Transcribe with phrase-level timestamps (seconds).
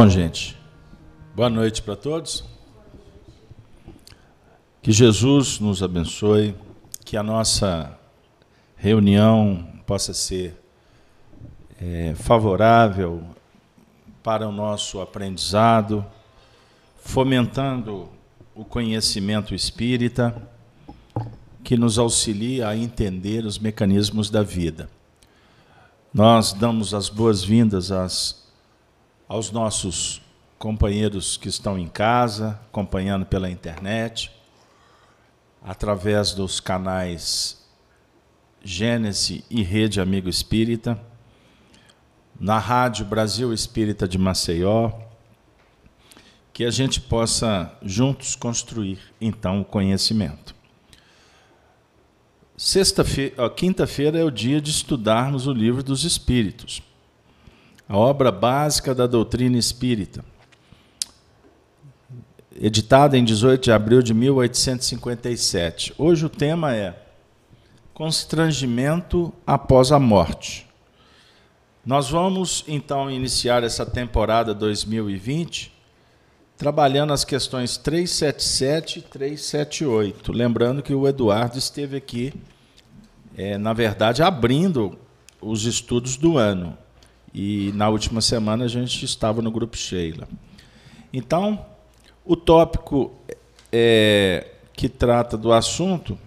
[0.00, 0.56] Bom, gente,
[1.36, 2.42] boa noite para todos.
[4.80, 6.56] Que Jesus nos abençoe,
[7.04, 7.98] que a nossa
[8.78, 10.58] reunião possa ser
[11.78, 13.22] é, favorável
[14.22, 16.02] para o nosso aprendizado,
[17.04, 18.08] fomentando
[18.54, 20.34] o conhecimento espírita,
[21.62, 24.88] que nos auxilia a entender os mecanismos da vida.
[26.10, 28.39] Nós damos as boas-vindas às
[29.30, 30.20] aos nossos
[30.58, 34.28] companheiros que estão em casa, acompanhando pela internet,
[35.62, 37.64] através dos canais
[38.60, 41.00] Gênese e Rede Amigo Espírita,
[42.40, 44.90] na Rádio Brasil Espírita de Maceió,
[46.52, 50.56] que a gente possa juntos construir então o conhecimento.
[52.56, 56.82] Sexta-feira, quinta-feira é o dia de estudarmos o livro dos Espíritos
[57.90, 60.24] a obra básica da doutrina espírita,
[62.54, 65.94] editada em 18 de abril de 1857.
[65.98, 66.94] Hoje o tema é
[67.92, 70.68] Constrangimento após a morte.
[71.84, 75.72] Nós vamos então iniciar essa temporada 2020
[76.56, 80.30] trabalhando as questões 377 e 378.
[80.30, 82.32] Lembrando que o Eduardo esteve aqui,
[83.36, 84.96] é, na verdade, abrindo
[85.40, 86.78] os estudos do ano.
[87.32, 90.28] E na última semana a gente estava no grupo Sheila.
[91.12, 91.64] Então,
[92.24, 93.12] o tópico
[93.72, 96.18] é, que trata do assunto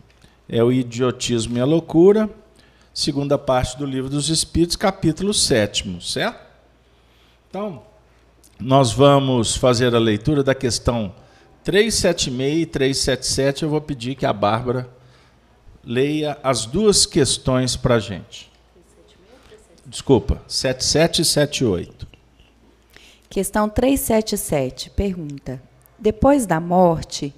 [0.47, 2.29] é o idiotismo e a loucura,
[2.93, 6.39] segunda parte do livro dos Espíritos, capítulo 7, certo?
[7.49, 7.83] Então,
[8.59, 11.13] nós vamos fazer a leitura da questão
[11.63, 13.63] 376 e 377.
[13.63, 14.89] Eu vou pedir que a Bárbara
[15.83, 18.52] leia as duas questões para a gente.
[19.85, 22.07] Desculpa, 7778.
[23.29, 25.61] Questão 377 pergunta:
[25.99, 27.33] Depois da morte,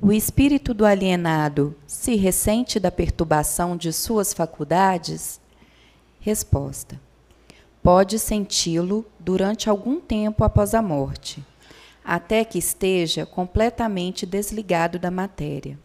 [0.00, 5.40] o espírito do alienado se ressente da perturbação de suas faculdades?
[6.20, 7.00] Resposta:
[7.82, 11.42] Pode senti-lo durante algum tempo após a morte,
[12.04, 15.78] até que esteja completamente desligado da matéria.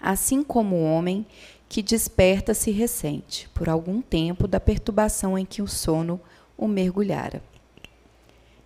[0.00, 1.24] Assim como o homem
[1.68, 6.20] que desperta-se recente, por algum tempo, da perturbação em que o sono
[6.56, 7.42] o mergulhara.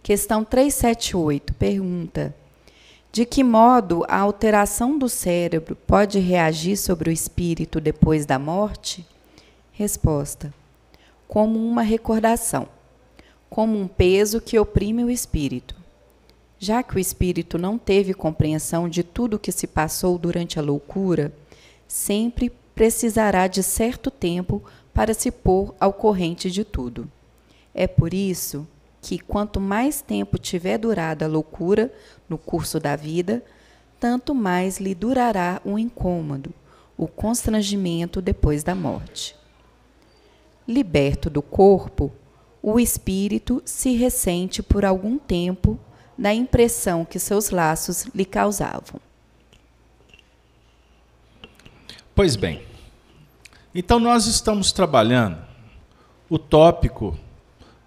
[0.02, 2.34] Questão 378 pergunta:
[3.10, 9.06] De que modo a alteração do cérebro pode reagir sobre o espírito depois da morte?
[9.72, 10.54] Resposta:
[11.26, 12.68] Como uma recordação,
[13.50, 15.82] como um peso que oprime o espírito.
[16.58, 20.62] Já que o espírito não teve compreensão de tudo o que se passou durante a
[20.62, 21.32] loucura,
[21.88, 24.62] sempre precisará de certo tempo
[24.92, 27.10] para se pôr ao corrente de tudo.
[27.74, 28.66] É por isso
[29.00, 31.92] que, quanto mais tempo tiver durado a loucura
[32.28, 33.42] no curso da vida,
[33.98, 36.52] tanto mais lhe durará o incômodo,
[36.96, 39.34] o constrangimento depois da morte.
[40.66, 42.12] Liberto do corpo,
[42.62, 45.78] o espírito se ressente por algum tempo
[46.16, 49.00] da impressão que seus laços lhe causavam.
[52.14, 52.62] Pois bem,
[53.74, 55.38] então nós estamos trabalhando
[56.28, 57.18] o tópico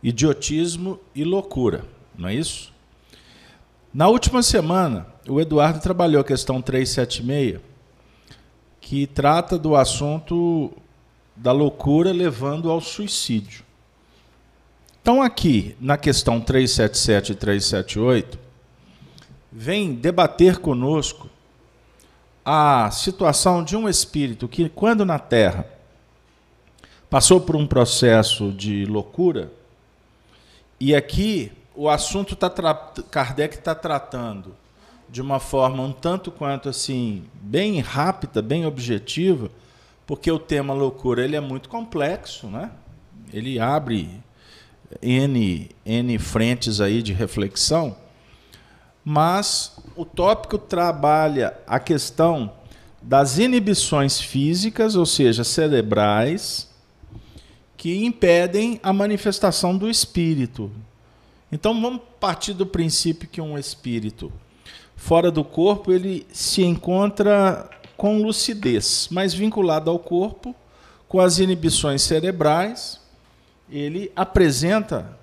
[0.02, 1.86] idiotismo e loucura,
[2.18, 2.74] não é isso?
[3.94, 7.62] Na última semana, o Eduardo trabalhou a questão 376,
[8.82, 10.74] que trata do assunto
[11.36, 13.64] da loucura levando ao suicídio.
[15.04, 18.40] Então, aqui, na questão 377 e 378,
[19.52, 21.30] vem debater conosco
[22.46, 25.66] a situação de um espírito que, quando na Terra,
[27.10, 29.52] passou por um processo de loucura,
[30.80, 32.50] e aqui o assunto tá
[33.10, 34.56] Kardec está tratando
[35.10, 39.50] de uma forma um tanto quanto assim, bem rápida, bem objetiva,
[40.06, 42.72] porque o tema loucura ele é muito complexo, né?
[43.34, 44.22] ele abre
[45.02, 47.96] N, N frentes aí de reflexão
[49.06, 52.52] mas o tópico trabalha a questão
[53.02, 56.70] das inibições físicas, ou seja, cerebrais,
[57.78, 60.72] que impedem a manifestação do espírito.
[61.52, 64.32] Então vamos partir do princípio que um espírito
[64.96, 70.56] fora do corpo ele se encontra com lucidez, mas vinculado ao corpo,
[71.08, 73.00] com as inibições cerebrais,
[73.70, 75.18] ele apresenta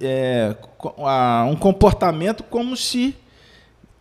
[0.00, 0.54] é,
[1.50, 3.16] um comportamento como se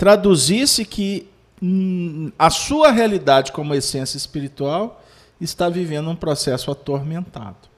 [0.02, 1.28] traduzisse que
[1.62, 5.00] hum, a sua realidade como essência espiritual
[5.40, 7.70] está vivendo um processo atormentado.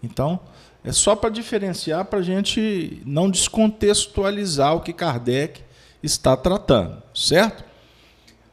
[0.00, 0.38] Então,
[0.84, 5.62] é só para diferenciar, para a gente não descontextualizar o que Kardec
[6.00, 7.64] está tratando, certo?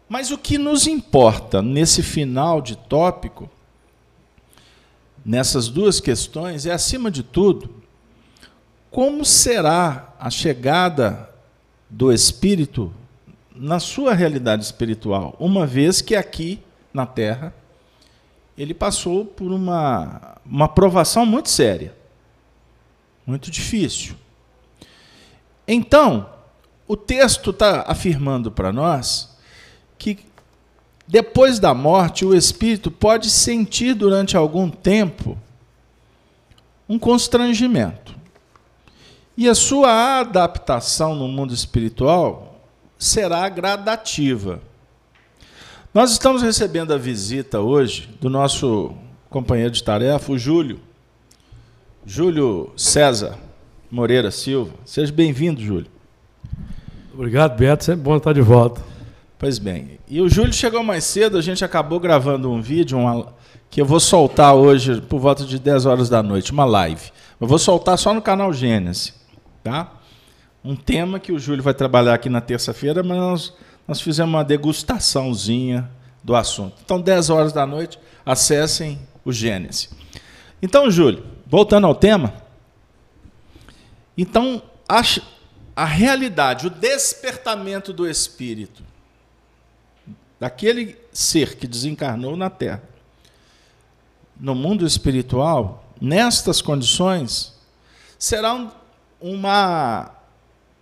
[0.10, 3.48] Mas o que nos importa nesse final de tópico,
[5.24, 7.70] nessas duas questões, é, acima de tudo,
[8.90, 11.29] como será a chegada
[11.90, 12.94] do Espírito
[13.56, 16.62] na sua realidade espiritual, uma vez que aqui
[16.94, 17.54] na Terra
[18.58, 21.96] ele passou por uma, uma provação muito séria,
[23.26, 24.16] muito difícil.
[25.68, 26.30] Então,
[26.88, 29.38] o texto está afirmando para nós
[29.98, 30.20] que
[31.08, 35.38] depois da morte o espírito pode sentir durante algum tempo
[36.88, 38.19] um constrangimento.
[39.40, 42.60] E a sua adaptação no mundo espiritual
[42.98, 44.60] será gradativa.
[45.94, 48.94] Nós estamos recebendo a visita hoje do nosso
[49.30, 50.82] companheiro de tarefa, o Júlio.
[52.06, 53.40] Júlio César
[53.90, 54.74] Moreira Silva.
[54.84, 55.90] Seja bem-vindo, Júlio.
[57.14, 57.86] Obrigado, Beto.
[57.86, 58.82] Sempre bom estar de volta.
[59.38, 60.02] Pois bem.
[60.10, 63.34] E o Júlio chegou mais cedo, a gente acabou gravando um vídeo uma,
[63.70, 67.10] que eu vou soltar hoje por volta de 10 horas da noite, uma live.
[67.40, 69.18] Eu vou soltar só no canal Gênesis.
[69.64, 69.92] Tá?
[70.64, 73.54] Um tema que o Júlio vai trabalhar aqui na terça-feira, mas nós,
[73.88, 75.90] nós fizemos uma degustaçãozinha
[76.24, 76.76] do assunto.
[76.84, 79.90] Então, 10 horas da noite, acessem o Gênesis.
[80.62, 82.34] Então, Júlio, voltando ao tema.
[84.18, 85.02] Então, a,
[85.76, 88.84] a realidade, o despertamento do espírito,
[90.40, 92.84] daquele ser que desencarnou na Terra,
[94.40, 97.58] no mundo espiritual, nestas condições,
[98.18, 98.70] será um
[99.22, 100.12] uma,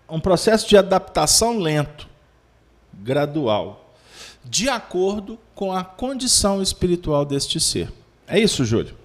[0.10, 2.08] um processo de adaptação lento,
[2.94, 3.94] gradual,
[4.44, 7.92] de acordo com a condição espiritual deste ser.
[8.28, 8.96] É isso, Júlio?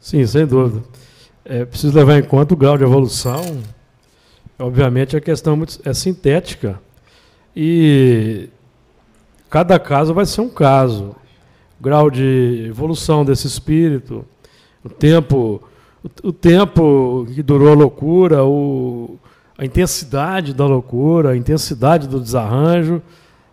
[0.00, 0.84] Sim, sem dúvida.
[1.44, 3.62] É preciso levar em conta o grau de evolução.
[4.58, 6.80] Obviamente, a questão é sintética
[7.54, 8.48] e
[9.48, 11.14] cada caso vai ser um caso.
[11.78, 14.24] O grau de evolução desse espírito,
[14.82, 15.62] o tempo
[16.22, 19.18] o, tempo que durou a loucura, o,
[19.56, 23.02] a intensidade da loucura, a intensidade do desarranjo.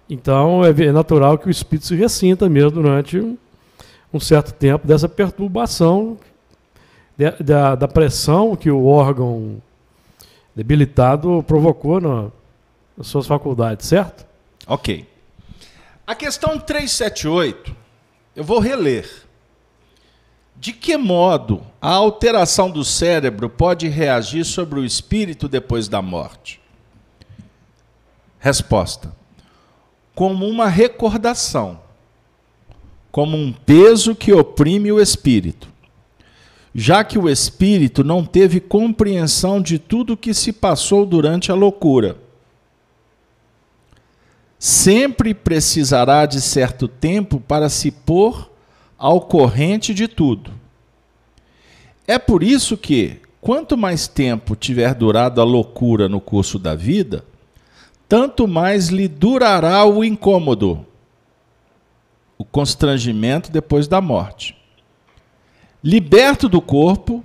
[0.09, 3.19] Então é, é natural que o espírito se ressinta mesmo durante
[4.13, 6.17] um, certo tempo dessa perturbação,
[7.17, 9.61] de, da, da pressão que o órgão
[10.55, 12.31] debilitado provocou na,
[12.97, 14.25] nas suas faculdades, certo?
[14.67, 15.07] Ok.
[16.05, 17.75] A questão 378,
[18.35, 19.09] eu vou reler.
[20.55, 26.61] De que modo a alteração do cérebro pode reagir sobre o espírito depois da morte?
[28.39, 29.13] Resposta:
[30.15, 31.79] como uma recordação,
[33.11, 35.69] como um peso que oprime o espírito,
[36.73, 41.55] já que o espírito não teve compreensão de tudo o que se passou durante a
[41.55, 42.17] loucura.
[44.57, 48.49] Sempre precisará de certo tempo para se pôr
[49.03, 50.53] ao corrente de tudo.
[52.07, 57.25] É por isso que, quanto mais tempo tiver durado a loucura no curso da vida,
[58.07, 60.85] tanto mais lhe durará o incômodo,
[62.37, 64.55] o constrangimento depois da morte.
[65.83, 67.21] Liberto do corpo,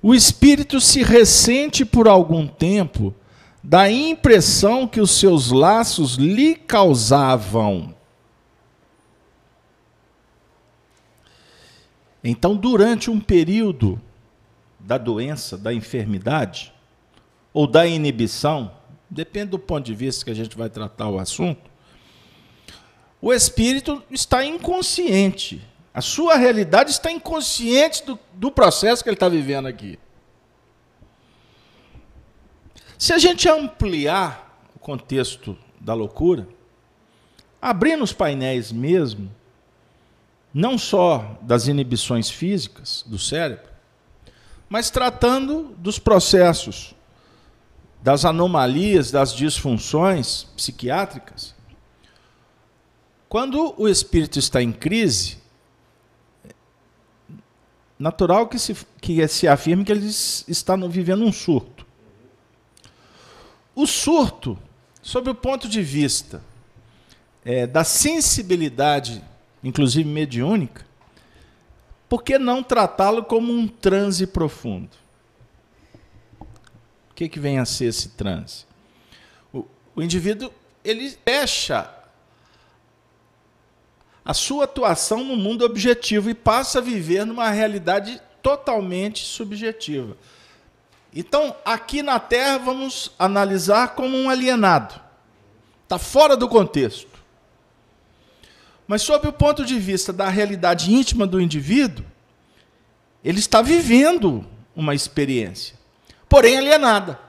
[0.00, 3.12] o espírito se ressente por algum tempo
[3.60, 7.97] da impressão que os seus laços lhe causavam
[12.22, 14.00] Então, durante um período
[14.78, 16.72] da doença, da enfermidade,
[17.52, 18.72] ou da inibição,
[19.08, 21.70] depende do ponto de vista que a gente vai tratar o assunto,
[23.20, 25.60] o espírito está inconsciente.
[25.92, 29.98] A sua realidade está inconsciente do, do processo que ele está vivendo aqui.
[32.96, 36.48] Se a gente ampliar o contexto da loucura,
[37.60, 39.30] abrindo os painéis mesmo,
[40.52, 43.68] não só das inibições físicas do cérebro,
[44.68, 46.94] mas tratando dos processos,
[48.02, 51.54] das anomalias, das disfunções psiquiátricas.
[53.28, 55.38] Quando o espírito está em crise,
[57.98, 61.86] natural que se, que se afirme que ele está vivendo um surto.
[63.74, 64.58] O surto,
[65.02, 66.42] sob o ponto de vista
[67.44, 69.22] é, da sensibilidade
[69.68, 70.86] inclusive mediúnica,
[72.08, 74.90] por que não tratá-lo como um transe profundo?
[77.10, 78.64] O que, que vem a ser esse transe?
[79.52, 80.50] O, o indivíduo
[80.82, 81.92] ele fecha
[84.24, 90.16] a sua atuação no mundo objetivo e passa a viver numa realidade totalmente subjetiva.
[91.14, 94.94] Então, aqui na Terra, vamos analisar como um alienado.
[95.84, 97.17] Está fora do contexto.
[98.88, 102.06] Mas, sob o ponto de vista da realidade íntima do indivíduo,
[103.22, 105.76] ele está vivendo uma experiência,
[106.26, 107.20] porém alienada.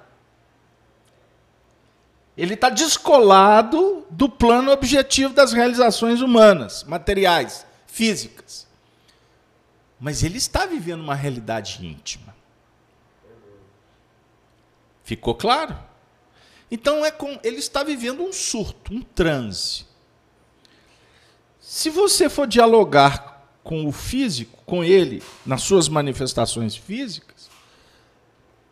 [2.38, 8.66] Ele está descolado do plano objetivo das realizações humanas, materiais, físicas.
[10.00, 12.34] Mas ele está vivendo uma realidade íntima.
[15.04, 15.78] Ficou claro?
[16.72, 19.89] Então é com, ele está vivendo um surto, um transe.
[21.70, 27.48] Se você for dialogar com o físico, com ele, nas suas manifestações físicas,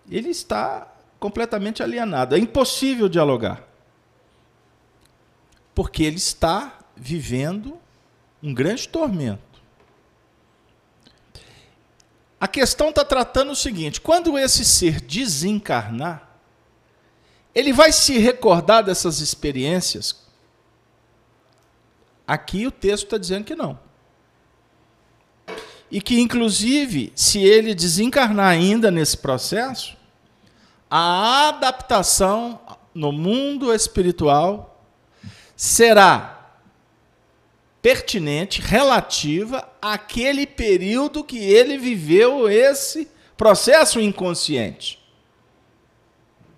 [0.10, 2.34] ele está completamente alienado.
[2.34, 3.62] É impossível dialogar.
[5.76, 7.78] Porque ele está vivendo
[8.42, 9.62] um grande tormento.
[12.42, 16.28] A questão está tratando o seguinte: quando esse ser desencarnar,
[17.54, 20.27] ele vai se recordar dessas experiências?
[22.28, 23.80] Aqui o texto está dizendo que não.
[25.90, 29.96] E que, inclusive, se ele desencarnar ainda nesse processo,
[30.90, 32.60] a adaptação
[32.94, 34.84] no mundo espiritual
[35.56, 36.38] será
[37.82, 43.08] pertinente, relativa àquele período que ele viveu esse
[43.38, 45.02] processo inconsciente.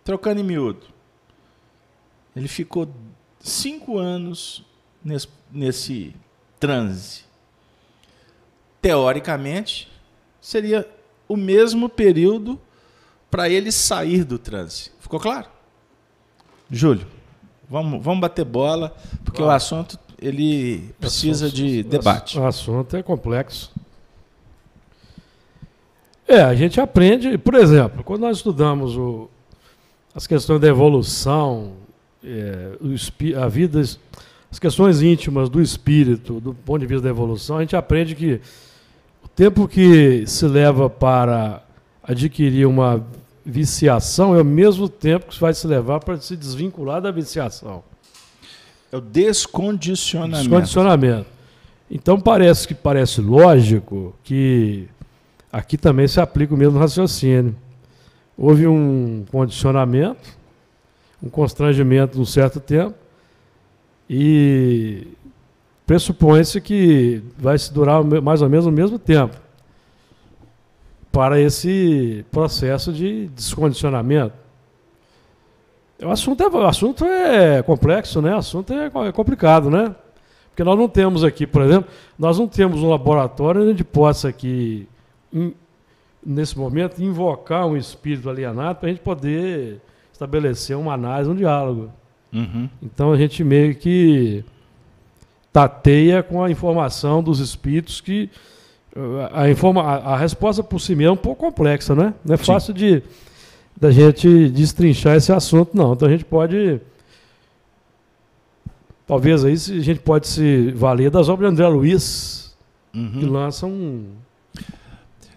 [0.04, 0.88] Trocando em miúdo.
[2.36, 2.92] Ele ficou
[3.40, 4.66] cinco anos
[5.04, 6.13] nesse, nesse
[6.60, 7.24] transe.
[8.82, 9.91] Teoricamente,
[10.41, 10.88] seria
[11.27, 12.60] o mesmo período
[13.29, 14.91] para ele sair do transe.
[15.00, 15.48] Ficou claro?
[16.72, 17.06] Júlio,
[17.70, 22.38] vamos, vamos bater bola, porque o assunto ele precisa assunto, de debate.
[22.38, 23.72] O assunto é complexo.
[26.27, 29.29] É, a gente aprende, por exemplo, quando nós estudamos o,
[30.13, 31.74] as questões da evolução,
[32.24, 33.82] é, o, a vida,
[34.51, 38.41] as questões íntimas do espírito, do ponto de vista da evolução, a gente aprende que
[39.24, 41.63] o tempo que se leva para
[42.03, 43.06] adquirir uma
[43.46, 47.84] viciação é o mesmo tempo que vai se levar para se desvincular da viciação.
[48.91, 50.50] É o descondicionamento.
[50.50, 51.27] Descondicionamento.
[51.89, 54.88] Então parece que parece lógico que
[55.51, 57.56] aqui também se aplica o mesmo raciocínio.
[58.38, 60.38] Houve um condicionamento,
[61.22, 62.96] um constrangimento um certo tempo,
[64.10, 65.08] e
[65.86, 69.36] pressupõe-se que vai se durar mais ou menos o mesmo tempo
[71.12, 74.34] para esse processo de descondicionamento.
[76.01, 78.34] O assunto, é, o assunto é complexo, né?
[78.34, 79.94] O assunto é, é complicado, né?
[80.50, 83.84] Porque nós não temos aqui, por exemplo, nós não temos um laboratório onde a gente
[83.84, 84.88] possa aqui,
[85.34, 85.54] in,
[86.25, 91.92] nesse momento, invocar um espírito alienado para a gente poder estabelecer uma análise, um diálogo.
[92.32, 92.70] Uhum.
[92.82, 94.44] Então a gente meio que
[95.52, 98.30] tateia com a informação dos espíritos que
[99.32, 102.14] a, informa, a, a resposta por si mesma é um pouco complexa, né?
[102.24, 103.04] Não é fácil de
[103.80, 105.94] da gente destrinchar esse assunto, não.
[105.94, 106.82] Então a gente pode.
[109.08, 112.56] Talvez aí a gente pode se valer das obras de André Luiz,
[112.94, 113.12] uhum.
[113.20, 114.12] que lançam um,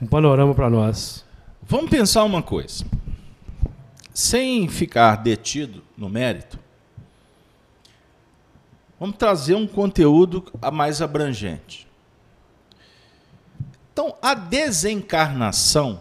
[0.01, 1.25] um panorama para nós.
[1.63, 2.85] Vamos pensar uma coisa.
[4.13, 6.59] Sem ficar detido no mérito,
[9.03, 11.89] vamos trazer um conteúdo mais abrangente.
[13.93, 15.99] Então, a desencarnação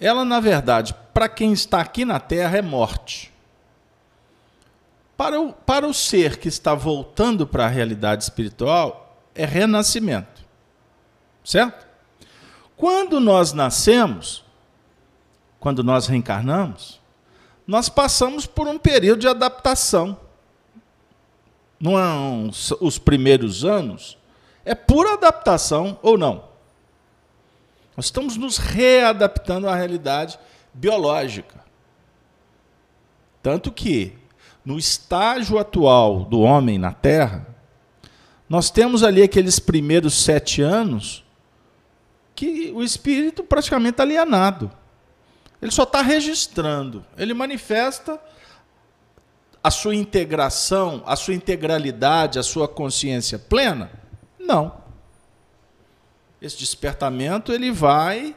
[0.00, 3.32] ela, na verdade, para quem está aqui na Terra, é morte.
[5.16, 10.44] Para o, para o ser que está voltando para a realidade espiritual, é renascimento.
[11.44, 11.86] Certo?
[12.76, 14.44] Quando nós nascemos,
[15.60, 17.00] quando nós reencarnamos,
[17.64, 20.26] nós passamos por um período de adaptação.
[21.80, 24.18] Não, os primeiros anos
[24.64, 26.44] é pura adaptação ou não?
[27.96, 30.38] Nós estamos nos readaptando à realidade
[30.74, 31.64] biológica.
[33.42, 34.12] Tanto que,
[34.64, 37.46] no estágio atual do homem na Terra,
[38.48, 41.24] nós temos ali aqueles primeiros sete anos
[42.34, 44.70] que o espírito praticamente está alienado.
[45.60, 47.04] Ele só está registrando.
[47.16, 48.20] Ele manifesta
[49.62, 53.90] a sua integração, a sua integralidade, a sua consciência plena?
[54.38, 54.72] Não.
[56.40, 58.36] Esse despertamento ele vai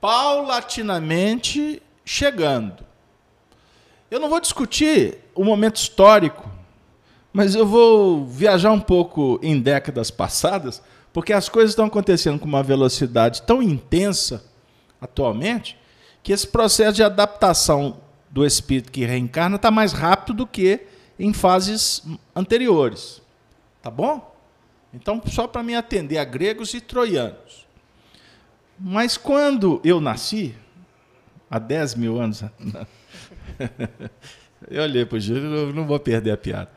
[0.00, 2.84] paulatinamente chegando.
[4.10, 6.50] Eu não vou discutir o momento histórico,
[7.32, 10.82] mas eu vou viajar um pouco em décadas passadas
[11.16, 14.44] Porque as coisas estão acontecendo com uma velocidade tão intensa
[15.00, 15.78] atualmente
[16.22, 18.02] que esse processo de adaptação
[18.36, 20.80] do espírito que reencarna está mais rápido do que
[21.18, 22.02] em fases
[22.34, 23.22] anteriores.
[23.80, 24.36] Tá bom?
[24.92, 27.66] Então, só para me atender a gregos e troianos.
[28.78, 30.54] Mas quando eu nasci,
[31.50, 32.44] há 10 mil anos.
[34.70, 36.70] eu olhei para o Júlio, não vou perder a piada.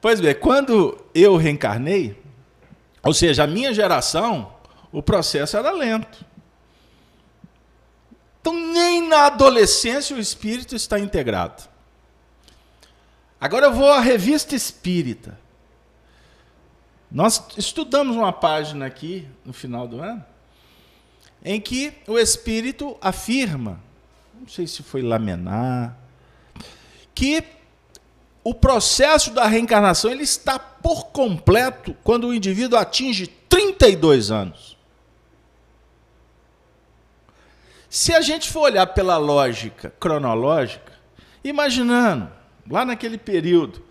[0.00, 2.16] Pois bem, quando eu reencarnei,
[3.02, 4.54] ou seja, a minha geração,
[4.92, 6.24] o processo era lento.
[8.46, 11.64] Então, nem na adolescência o espírito está integrado.
[13.40, 15.36] Agora eu vou à revista espírita.
[17.10, 20.24] Nós estudamos uma página aqui no final do ano
[21.44, 23.82] em que o espírito afirma,
[24.32, 25.98] não sei se foi lamenar,
[27.16, 27.42] que
[28.44, 34.75] o processo da reencarnação ele está por completo quando o indivíduo atinge 32 anos.
[37.96, 40.92] Se a gente for olhar pela lógica cronológica,
[41.42, 42.30] imaginando,
[42.70, 43.82] lá naquele período,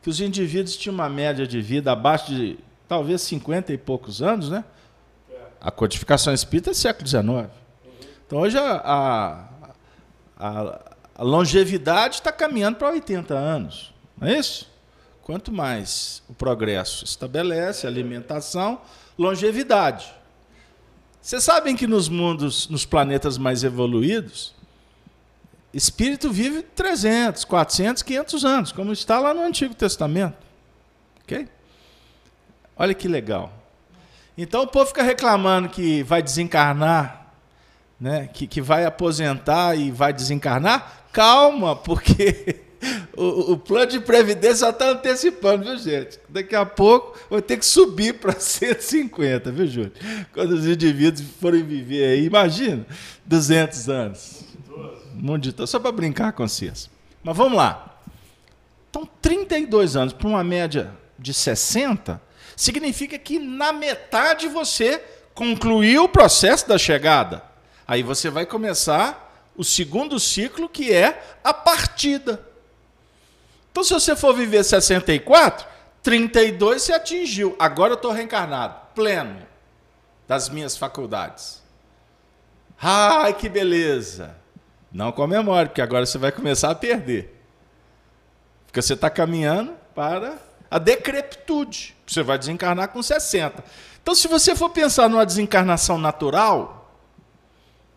[0.00, 4.48] que os indivíduos tinham uma média de vida abaixo de talvez 50 e poucos anos,
[4.48, 4.64] né?
[5.60, 7.50] A codificação espírita é século XIX.
[8.24, 9.50] Então hoje a,
[10.38, 10.80] a,
[11.16, 13.92] a longevidade está caminhando para 80 anos.
[14.16, 14.70] Não é isso?
[15.20, 18.80] Quanto mais o progresso estabelece, alimentação,
[19.18, 20.14] longevidade.
[21.20, 24.54] Vocês sabem que nos mundos, nos planetas mais evoluídos,
[25.72, 30.36] espírito vive 300, 400, 500 anos, como está lá no Antigo Testamento.
[31.22, 31.48] Ok?
[32.76, 33.52] Olha que legal.
[34.36, 37.32] Então o povo fica reclamando que vai desencarnar,
[38.00, 38.28] né?
[38.32, 41.06] que, que vai aposentar e vai desencarnar.
[41.12, 42.60] Calma, porque
[43.18, 46.18] o, o, plano de previdência já está antecipando, viu, gente?
[46.28, 49.92] Daqui a pouco vai ter que subir para 150, viu, Júlio?
[50.32, 52.86] Quando os indivíduos forem viver aí, imagina,
[53.26, 54.44] 200 anos.
[55.14, 56.88] Mundo só para brincar com vocês.
[57.22, 58.00] Mas vamos lá.
[58.88, 62.22] Então, 32 anos para uma média de 60,
[62.56, 65.02] significa que na metade você
[65.34, 67.42] concluiu o processo da chegada.
[67.86, 72.47] Aí você vai começar o segundo ciclo, que é a partida.
[73.78, 75.64] Então, se você for viver 64,
[76.02, 77.54] 32 se atingiu.
[77.60, 79.38] Agora eu estou reencarnado, pleno
[80.26, 81.62] das minhas faculdades.
[82.82, 84.34] Ai, que beleza!
[84.90, 87.40] Não comemore, porque agora você vai começar a perder.
[88.66, 90.38] Porque você está caminhando para
[90.68, 91.96] a decrepitude.
[92.04, 93.62] Você vai desencarnar com 60.
[94.02, 96.92] Então, se você for pensar numa desencarnação natural,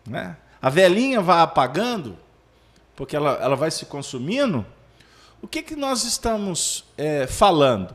[0.06, 2.16] né, a velhinha vai apagando,
[2.94, 4.64] porque ela, ela vai se consumindo,
[5.42, 7.94] o que, que nós estamos é, falando?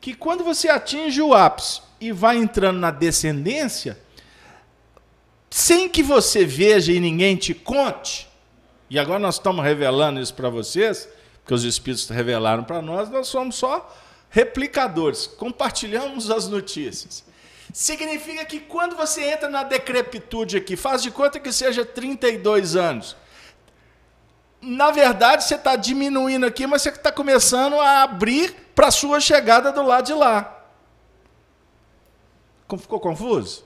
[0.00, 3.98] Que quando você atinge o ápice e vai entrando na descendência,
[5.48, 8.28] sem que você veja e ninguém te conte,
[8.90, 11.08] e agora nós estamos revelando isso para vocês,
[11.40, 13.96] porque os Espíritos revelaram para nós, nós somos só
[14.28, 17.24] replicadores, compartilhamos as notícias.
[17.72, 23.16] Significa que quando você entra na decrepitude aqui, faz de conta que seja 32 anos,
[24.60, 29.20] na verdade, você está diminuindo aqui, mas você está começando a abrir para a sua
[29.20, 30.56] chegada do lado de lá.
[32.78, 33.64] Ficou confuso?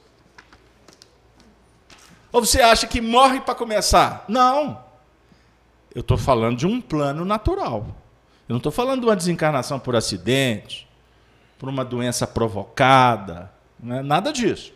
[2.30, 4.24] Ou você acha que morre para começar?
[4.28, 4.82] Não.
[5.94, 7.86] Eu estou falando de um plano natural.
[8.48, 10.88] Eu não estou falando de uma desencarnação por acidente,
[11.58, 14.72] por uma doença provocada, não é nada disso.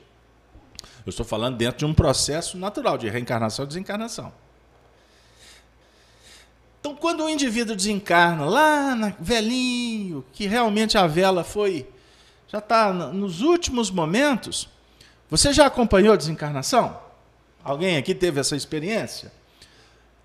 [1.04, 4.32] Eu estou falando dentro de um processo natural de reencarnação e desencarnação.
[6.86, 11.84] Então, quando o indivíduo desencarna lá na velhinho, que realmente a vela foi
[12.46, 14.68] já está nos últimos momentos,
[15.28, 16.96] você já acompanhou a desencarnação?
[17.64, 19.32] Alguém aqui teve essa experiência?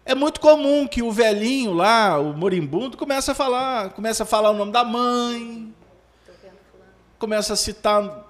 [0.06, 4.52] É muito comum que o velhinho lá, o moribundo, comece a falar, começa a falar
[4.52, 5.74] o nome da mãe,
[7.18, 8.24] começa a citar,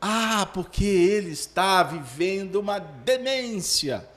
[0.00, 4.08] ah, porque ele está vivendo uma demência.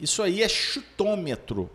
[0.00, 1.70] Isso aí é chutômetro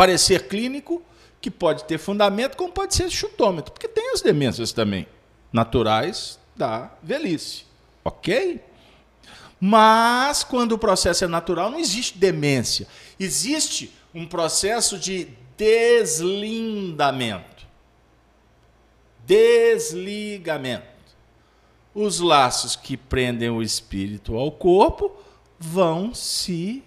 [0.00, 1.02] parecer clínico,
[1.42, 5.06] que pode ter fundamento, como pode ser chutômetro, porque tem as demências também
[5.52, 7.64] naturais da velhice.
[8.02, 8.64] Ok?
[9.60, 12.86] Mas, quando o processo é natural, não existe demência.
[13.18, 17.66] Existe um processo de deslindamento.
[19.26, 20.86] Desligamento.
[21.94, 25.14] Os laços que prendem o espírito ao corpo
[25.58, 26.82] vão se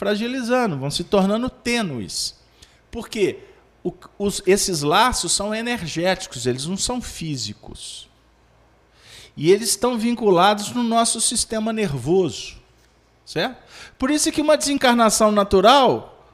[0.00, 2.34] fragilizando, vão se tornando tênues.
[2.90, 3.40] Porque
[3.84, 8.08] o, os, esses laços são energéticos, eles não são físicos.
[9.36, 12.56] E eles estão vinculados no nosso sistema nervoso.
[13.26, 13.62] Certo?
[13.98, 16.26] Por isso que uma desencarnação natural,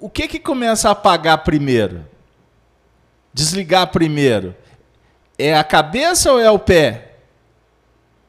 [0.00, 2.06] o que, que começa a apagar primeiro?
[3.34, 4.56] Desligar primeiro?
[5.38, 7.18] É a cabeça ou é o pé?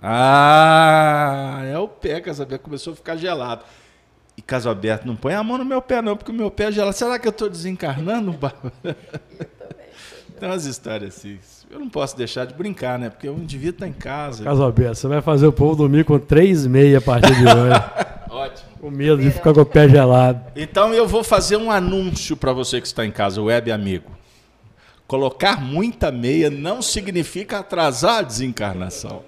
[0.01, 2.65] Ah, é o pé, Casaberto.
[2.65, 3.63] Começou a ficar gelado.
[4.37, 6.65] E caso aberto, não põe a mão no meu pé, não, porque o meu pé
[6.65, 6.95] é gelado.
[6.95, 8.37] Será que eu estou desencarnando?
[10.39, 11.37] Tem umas histórias assim.
[11.69, 13.09] Eu não posso deixar de brincar, né?
[13.09, 14.43] Porque o indivíduo está em casa.
[14.43, 17.83] Caso aberto, você vai fazer o povo dormir com três meia a partir de hoje.
[18.29, 18.69] Ótimo.
[18.79, 20.41] Com medo de ficar com o pé gelado.
[20.55, 24.11] Então eu vou fazer um anúncio para você que está em casa, web amigo.
[25.05, 29.23] Colocar muita meia não significa atrasar a desencarnação.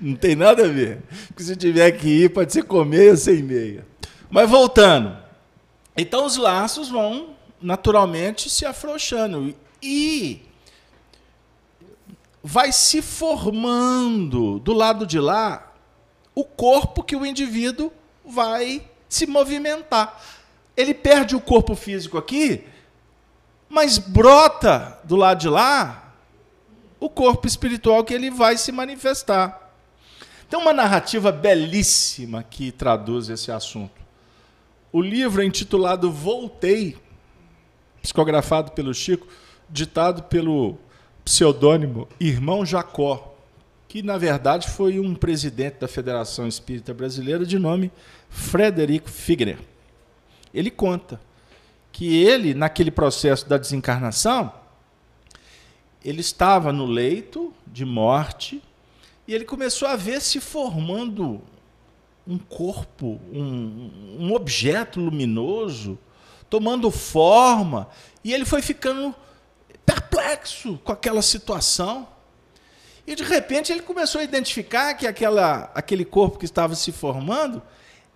[0.00, 1.02] Não tem nada a ver.
[1.28, 3.86] Porque se tiver que ir, pode ser com meia sem meia.
[4.30, 5.16] Mas voltando.
[5.96, 9.54] Então os laços vão naturalmente se afrouxando.
[9.82, 10.42] E
[12.42, 15.72] vai se formando do lado de lá
[16.34, 17.92] o corpo que o indivíduo
[18.24, 20.20] vai se movimentar.
[20.76, 22.66] Ele perde o corpo físico aqui,
[23.68, 26.12] mas brota do lado de lá
[26.98, 29.63] o corpo espiritual que ele vai se manifestar.
[30.48, 34.02] Tem uma narrativa belíssima que traduz esse assunto.
[34.92, 36.96] O livro é intitulado Voltei,
[38.00, 39.26] psicografado pelo Chico,
[39.68, 40.78] ditado pelo
[41.24, 43.34] pseudônimo Irmão Jacó,
[43.88, 47.90] que na verdade foi um presidente da Federação Espírita Brasileira de nome
[48.28, 49.58] Frederico Figner.
[50.52, 51.20] Ele conta
[51.90, 54.52] que ele, naquele processo da desencarnação,
[56.04, 58.62] ele estava no leito de morte
[59.26, 61.42] e ele começou a ver se formando
[62.26, 65.98] um corpo, um, um objeto luminoso,
[66.48, 67.88] tomando forma,
[68.22, 69.14] e ele foi ficando
[69.84, 72.08] perplexo com aquela situação.
[73.06, 77.62] E de repente ele começou a identificar que aquela, aquele corpo que estava se formando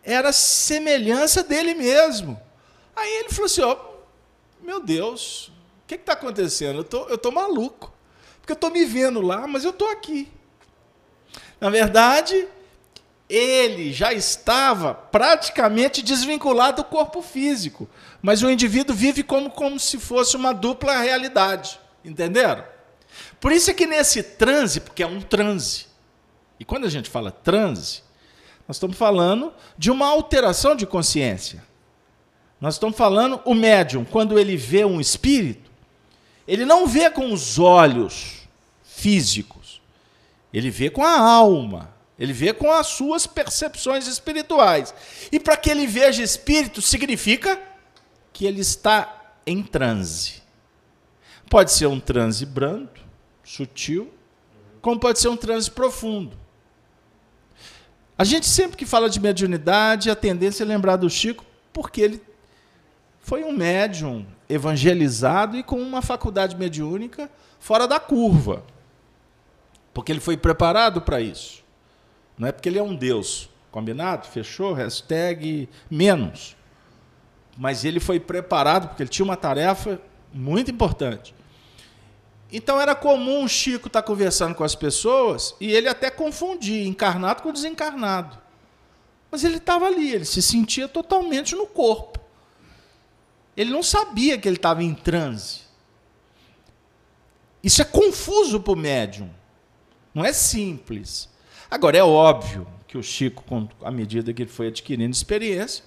[0.03, 2.40] era semelhança dele mesmo.
[2.97, 3.77] Aí ele falou assim: ó,
[4.62, 5.49] meu Deus,
[5.85, 6.79] o que está acontecendo?
[6.79, 7.92] Eu tô, estou tô maluco.
[8.40, 10.29] Porque eu estou me vendo lá, mas eu estou aqui.
[11.61, 12.47] Na verdade,
[13.29, 17.88] ele já estava praticamente desvinculado do corpo físico,
[18.23, 21.79] mas o indivíduo vive como, como se fosse uma dupla realidade.
[22.05, 22.64] Entenderam?
[23.40, 25.87] Por isso é que nesse transe, porque é um transe,
[26.59, 28.03] e quando a gente fala transe,
[28.66, 31.62] nós estamos falando de uma alteração de consciência.
[32.61, 35.71] Nós estamos falando, o médium, quando ele vê um espírito,
[36.47, 38.49] ele não vê com os olhos
[38.83, 39.58] físicos,
[40.52, 41.94] ele vê com a alma.
[42.18, 44.92] Ele vê com as suas percepções espirituais.
[45.30, 47.61] E para que ele veja espírito, significa
[48.32, 50.42] que ele está em transe.
[51.48, 52.90] Pode ser um transe brando,
[53.44, 54.12] sutil,
[54.82, 56.37] como pode ser um transe profundo.
[58.16, 62.22] A gente sempre que fala de mediunidade, a tendência é lembrar do Chico, porque ele
[63.20, 67.30] foi um médium evangelizado e com uma faculdade mediúnica
[67.61, 68.64] fora da curva.
[69.92, 71.64] Porque ele foi preparado para isso.
[72.38, 73.48] Não é porque ele é um Deus.
[73.70, 74.27] Combinado?
[74.27, 74.72] Fechou?
[74.72, 76.57] Hashtag menos.
[77.57, 80.01] Mas ele foi preparado porque ele tinha uma tarefa
[80.33, 81.35] muito importante.
[82.51, 86.87] Então era comum o Chico estar tá conversando com as pessoas e ele até confundir
[86.87, 88.38] encarnado com desencarnado.
[89.31, 92.18] Mas ele estava ali, ele se sentia totalmente no corpo.
[93.57, 95.61] Ele não sabia que ele estava em transe.
[97.62, 99.29] Isso é confuso para o médium.
[100.18, 101.28] Não é simples.
[101.70, 103.44] Agora, é óbvio que o Chico,
[103.81, 105.85] à medida que ele foi adquirindo experiência,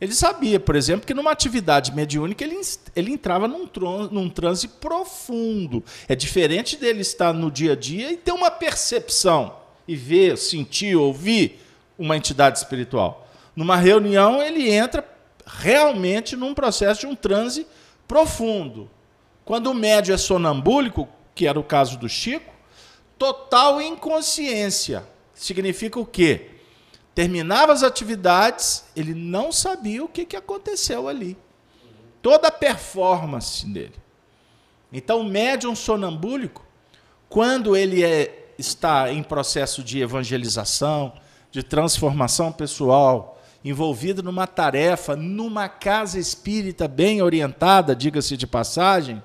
[0.00, 2.60] ele sabia, por exemplo, que numa atividade mediúnica ele,
[2.94, 3.68] ele entrava num,
[4.08, 5.82] num transe profundo.
[6.06, 9.56] É diferente dele estar no dia a dia e ter uma percepção
[9.88, 11.58] e ver, sentir, ouvir
[11.98, 13.28] uma entidade espiritual.
[13.56, 15.04] Numa reunião, ele entra
[15.44, 17.66] realmente num processo de um transe
[18.06, 18.88] profundo.
[19.44, 22.59] Quando o médio é sonambúlico, que era o caso do Chico,
[23.20, 25.06] total inconsciência.
[25.34, 26.52] Significa o quê?
[27.14, 31.36] Terminava as atividades, ele não sabia o que, que aconteceu ali.
[32.22, 33.92] Toda a performance dele.
[34.90, 36.64] Então, o médium sonambúlico,
[37.28, 41.12] quando ele é, está em processo de evangelização,
[41.50, 49.22] de transformação pessoal, envolvido numa tarefa, numa casa espírita bem orientada, diga-se de passagem,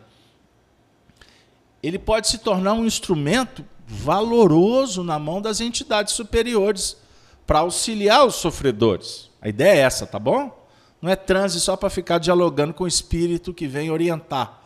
[1.82, 6.98] ele pode se tornar um instrumento valoroso na mão das entidades superiores
[7.46, 9.30] para auxiliar os sofredores.
[9.42, 10.66] A ideia é essa, tá bom?
[11.02, 14.62] Não é transe só para ficar dialogando com o espírito que vem orientar.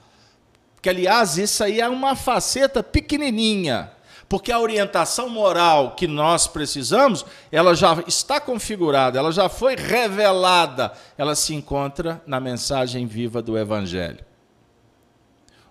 [0.76, 3.92] Porque, aliás, isso aí é uma faceta pequenininha.
[4.30, 10.94] Porque a orientação moral que nós precisamos, ela já está configurada, ela já foi revelada,
[11.18, 14.24] ela se encontra na mensagem viva do Evangelho.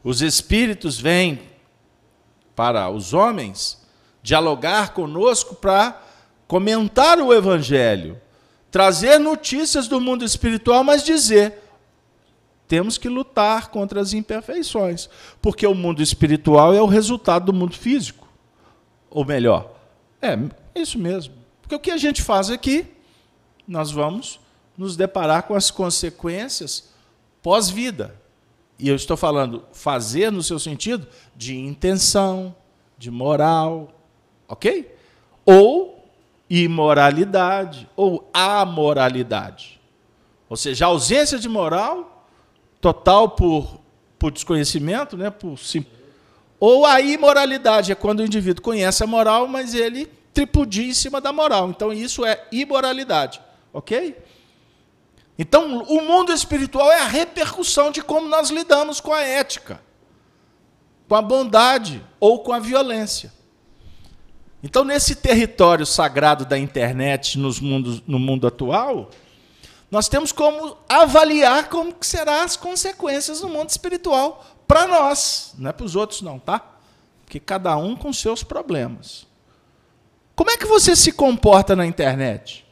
[0.03, 1.41] Os Espíritos vêm
[2.59, 3.81] para os homens
[4.21, 6.03] dialogar conosco para
[6.49, 8.21] comentar o Evangelho,
[8.68, 11.62] trazer notícias do mundo espiritual, mas dizer:
[12.66, 15.09] temos que lutar contra as imperfeições,
[15.40, 18.27] porque o mundo espiritual é o resultado do mundo físico.
[19.09, 19.77] Ou melhor,
[20.21, 20.37] é
[20.75, 21.35] isso mesmo.
[21.62, 22.87] Porque o que a gente faz aqui,
[23.68, 24.40] nós vamos
[24.77, 26.92] nos deparar com as consequências
[27.40, 28.16] pós-vida.
[28.79, 32.55] E eu estou falando fazer no seu sentido de intenção,
[32.97, 33.88] de moral,
[34.47, 34.95] ok?
[35.45, 36.05] Ou
[36.49, 39.81] imoralidade, ou amoralidade.
[40.49, 42.27] Ou seja, ausência de moral
[42.81, 43.81] total por,
[44.19, 45.85] por desconhecimento, né, por sim,
[46.61, 51.21] ou a imoralidade é quando o indivíduo conhece a moral, mas ele tripudia em cima
[51.21, 51.71] da moral.
[51.71, 53.41] Então isso é imoralidade,
[53.73, 54.17] ok?
[55.38, 59.81] Então o mundo espiritual é a repercussão de como nós lidamos com a ética,
[61.09, 63.33] com a bondade ou com a violência.
[64.62, 69.11] Então nesse território sagrado da internet nos mundos, no mundo atual,
[69.88, 75.72] nós temos como avaliar como serão as consequências no mundo espiritual para nós, não é
[75.72, 76.62] para os outros não, tá?
[77.24, 79.27] Porque cada um com seus problemas.
[80.35, 82.66] Como é que você se comporta na internet?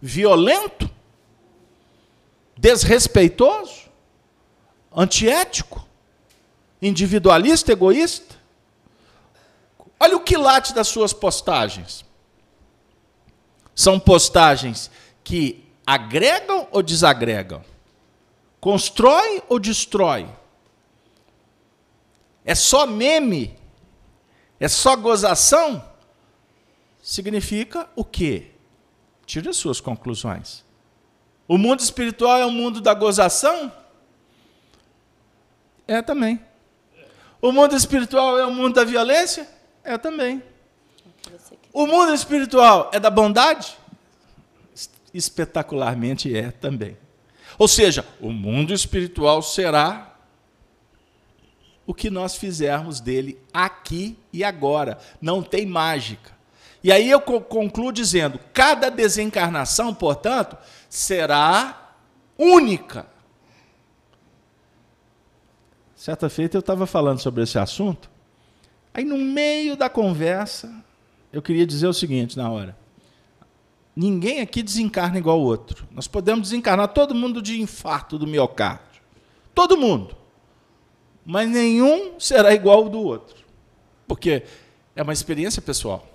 [0.00, 0.93] Violento?
[2.56, 3.88] Desrespeitoso?
[4.94, 5.86] Antiético?
[6.80, 8.36] Individualista, egoísta?
[9.98, 12.04] Olha o quilate das suas postagens.
[13.74, 14.90] São postagens
[15.22, 17.64] que agregam ou desagregam?
[18.60, 20.28] Constrói ou destrói?
[22.44, 23.56] é só meme,
[24.60, 25.82] é só gozação,
[27.02, 28.50] significa o quê?
[29.24, 30.63] Tire as suas conclusões.
[31.46, 33.72] O mundo espiritual é o mundo da gozação?
[35.86, 36.40] É também.
[37.40, 39.46] O mundo espiritual é o mundo da violência?
[39.82, 40.42] É também.
[41.72, 43.76] O mundo espiritual é da bondade?
[45.12, 46.96] Espetacularmente é também.
[47.58, 50.16] Ou seja, o mundo espiritual será
[51.86, 54.98] o que nós fizermos dele aqui e agora.
[55.20, 56.33] Não tem mágica.
[56.84, 60.56] E aí eu concluo dizendo: cada desencarnação, portanto,
[60.88, 61.96] será
[62.38, 63.06] única.
[65.96, 68.10] Certa feita eu estava falando sobre esse assunto,
[68.92, 70.70] aí no meio da conversa,
[71.32, 72.76] eu queria dizer o seguinte na hora.
[73.96, 75.88] Ninguém aqui desencarna igual o outro.
[75.90, 79.02] Nós podemos desencarnar todo mundo de infarto do miocárdio.
[79.54, 80.16] Todo mundo
[81.24, 83.44] mas nenhum será igual ao do outro,
[84.06, 84.42] porque
[84.94, 86.06] é uma experiência pessoal.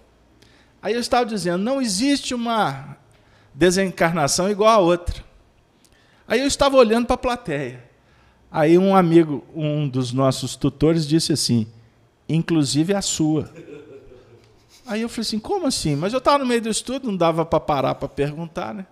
[0.82, 2.98] Aí eu estava dizendo, não existe uma
[3.54, 5.24] desencarnação igual a outra.
[6.28, 7.84] Aí eu estava olhando para a plateia.
[8.52, 11.68] Aí um amigo, um dos nossos tutores, disse assim:
[12.28, 13.52] inclusive a sua.
[14.86, 15.96] Aí eu falei assim: como assim?
[15.96, 18.86] Mas eu estava no meio do estudo, não dava para parar para perguntar, né?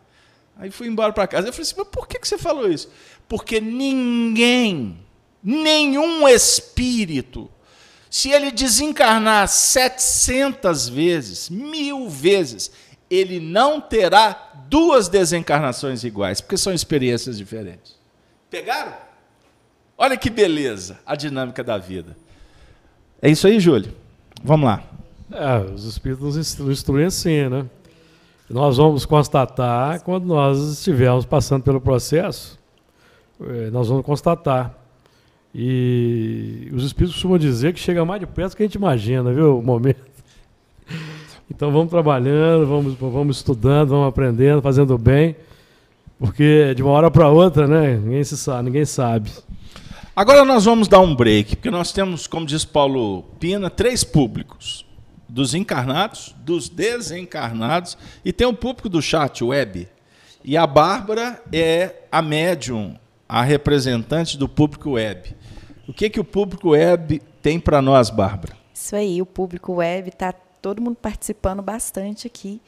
[0.58, 1.48] Aí fui embora para casa.
[1.48, 2.90] Eu falei assim: mas por que, que você falou isso?
[3.28, 5.00] Porque ninguém
[5.44, 7.50] nenhum espírito,
[8.10, 12.72] se ele desencarnar 700 vezes, mil vezes,
[13.10, 17.96] ele não terá duas desencarnações iguais, porque são experiências diferentes.
[18.50, 18.94] Pegaram?
[19.98, 22.16] Olha que beleza a dinâmica da vida.
[23.22, 23.94] É isso aí, Júlio.
[24.44, 24.84] Vamos lá.
[25.32, 27.66] É, os espíritos nos instruem assim, né?
[28.50, 32.58] Nós vamos constatar quando nós estivermos passando pelo processo,
[33.42, 34.74] eh, nós vamos constatar
[35.54, 39.34] e os espíritos costumam dizer que chega mais de perto do que a gente imagina,
[39.34, 39.60] viu?
[39.60, 40.06] O momento.
[41.50, 45.34] Então vamos trabalhando, vamos, vamos estudando, vamos aprendendo, fazendo bem,
[46.20, 47.96] porque de uma hora para outra, né?
[47.96, 49.32] Ninguém se sabe, ninguém sabe.
[50.14, 54.86] Agora nós vamos dar um break, porque nós temos, como diz Paulo Pina, três públicos:
[55.30, 59.88] dos encarnados, dos desencarnados e tem o um público do chat web.
[60.44, 65.36] E a Bárbara é a médium, a representante do público web.
[65.88, 68.56] O que, que o público web tem para nós, Bárbara?
[68.74, 72.62] Isso aí, o público web está todo mundo participando bastante aqui.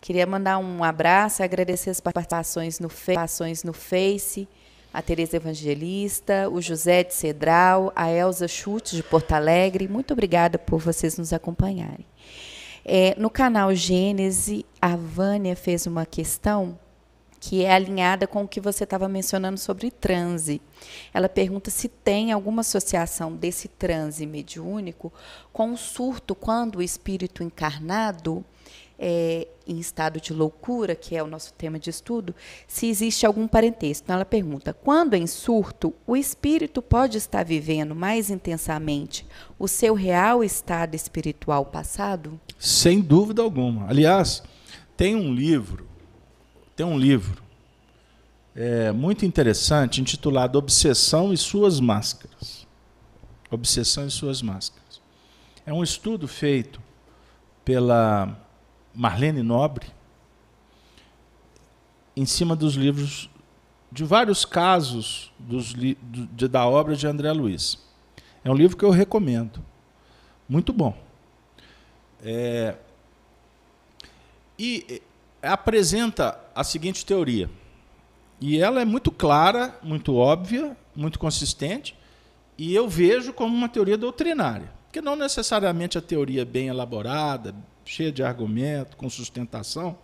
[0.00, 2.88] Queria mandar um abraço agradecer as participações no,
[3.64, 4.48] no Face,
[4.92, 9.88] a Tereza Evangelista, o José de Cedral, a Elza Chutes de Porto Alegre.
[9.88, 12.06] Muito obrigada por vocês nos acompanharem.
[12.84, 16.78] É, no canal Gênese, a Vânia fez uma questão
[17.46, 20.62] que é alinhada com o que você estava mencionando sobre transe.
[21.12, 25.12] Ela pergunta se tem alguma associação desse transe mediúnico
[25.52, 28.42] com o surto quando o espírito encarnado
[28.98, 32.34] é, em estado de loucura, que é o nosso tema de estudo,
[32.66, 34.04] se existe algum parentesco.
[34.06, 39.26] Então, ela pergunta: quando em surto, o espírito pode estar vivendo mais intensamente
[39.58, 42.40] o seu real estado espiritual passado?
[42.58, 43.86] Sem dúvida alguma.
[43.86, 44.42] Aliás,
[44.96, 45.92] tem um livro
[46.76, 47.42] tem um livro
[48.54, 52.66] é, muito interessante intitulado Obsessão e Suas Máscaras.
[53.50, 55.00] Obsessão e Suas Máscaras.
[55.66, 56.80] É um estudo feito
[57.64, 58.36] pela
[58.94, 59.86] Marlene Nobre
[62.16, 63.28] em cima dos livros
[63.90, 67.78] de vários casos dos, do, da obra de André Luiz.
[68.44, 69.64] É um livro que eu recomendo.
[70.48, 70.96] Muito bom.
[72.22, 72.76] É,
[74.58, 75.02] e
[75.42, 77.50] apresenta a seguinte teoria.
[78.40, 81.96] E ela é muito clara, muito óbvia, muito consistente,
[82.56, 84.72] e eu vejo como uma teoria doutrinária.
[84.84, 89.98] Porque não necessariamente a teoria bem elaborada, cheia de argumento, com sustentação,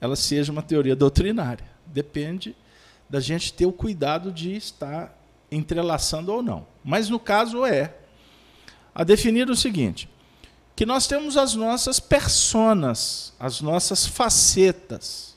[0.00, 1.64] ela seja uma teoria doutrinária.
[1.86, 2.56] Depende
[3.08, 5.16] da gente ter o cuidado de estar
[5.50, 6.66] entrelaçando ou não.
[6.82, 7.94] Mas no caso é
[8.94, 10.08] a definir o seguinte:
[10.80, 15.36] que nós temos as nossas personas, as nossas facetas,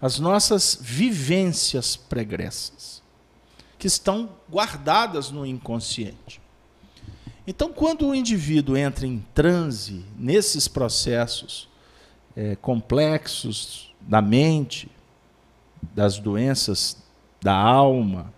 [0.00, 3.02] as nossas vivências pregressas,
[3.78, 6.40] que estão guardadas no inconsciente.
[7.46, 11.68] Então, quando o indivíduo entra em transe nesses processos
[12.34, 14.90] é, complexos da mente,
[15.94, 16.96] das doenças
[17.42, 18.32] da alma,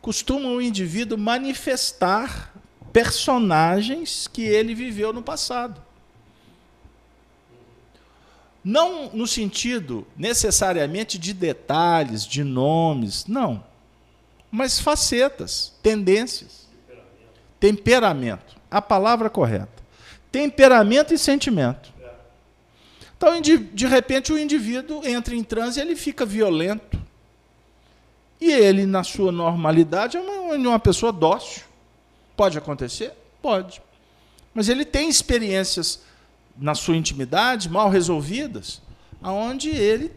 [0.00, 2.57] costuma o indivíduo manifestar
[2.98, 5.80] personagens que ele viveu no passado.
[8.64, 13.62] Não no sentido necessariamente de detalhes, de nomes, não.
[14.50, 16.66] Mas facetas, tendências.
[16.88, 17.30] Temperamento.
[17.60, 18.56] Temperamento.
[18.68, 19.80] A palavra correta.
[20.32, 21.92] Temperamento e sentimento.
[23.16, 27.00] Então, de repente, o indivíduo entra em transe e ele fica violento.
[28.40, 31.67] E ele, na sua normalidade, é uma, uma pessoa dócil.
[32.38, 33.12] Pode acontecer?
[33.42, 33.82] Pode.
[34.54, 36.02] Mas ele tem experiências
[36.56, 38.80] na sua intimidade mal resolvidas,
[39.20, 40.12] aonde ele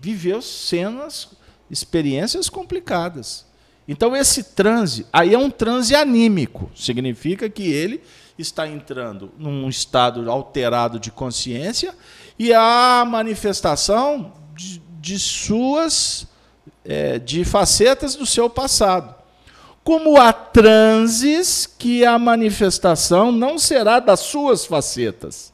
[0.00, 1.28] viveu cenas,
[1.70, 3.44] experiências complicadas.
[3.86, 8.02] Então esse transe, aí é um transe anímico, significa que ele
[8.38, 11.94] está entrando num estado alterado de consciência
[12.38, 16.26] e a manifestação de, de suas
[16.82, 19.15] é, de facetas do seu passado
[19.86, 25.52] como há transes que a manifestação não será das suas facetas,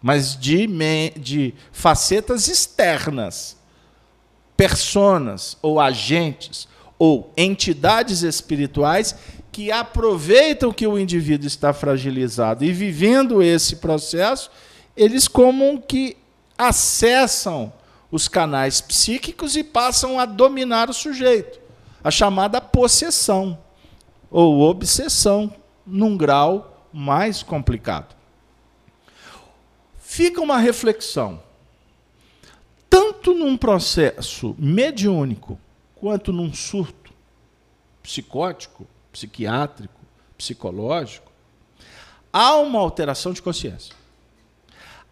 [0.00, 0.66] mas de,
[1.18, 3.58] de facetas externas,
[4.56, 6.66] personas ou agentes
[6.98, 9.14] ou entidades espirituais
[9.52, 12.64] que aproveitam que o indivíduo está fragilizado.
[12.64, 14.50] E vivendo esse processo,
[14.96, 16.16] eles como que
[16.56, 17.70] acessam
[18.10, 21.59] os canais psíquicos e passam a dominar o sujeito
[22.02, 23.58] a chamada possessão
[24.30, 25.52] ou obsessão,
[25.84, 28.14] num grau mais complicado.
[29.98, 31.42] Fica uma reflexão.
[32.88, 35.58] Tanto num processo mediúnico
[35.94, 37.12] quanto num surto
[38.02, 40.00] psicótico, psiquiátrico,
[40.36, 41.30] psicológico,
[42.32, 43.94] há uma alteração de consciência.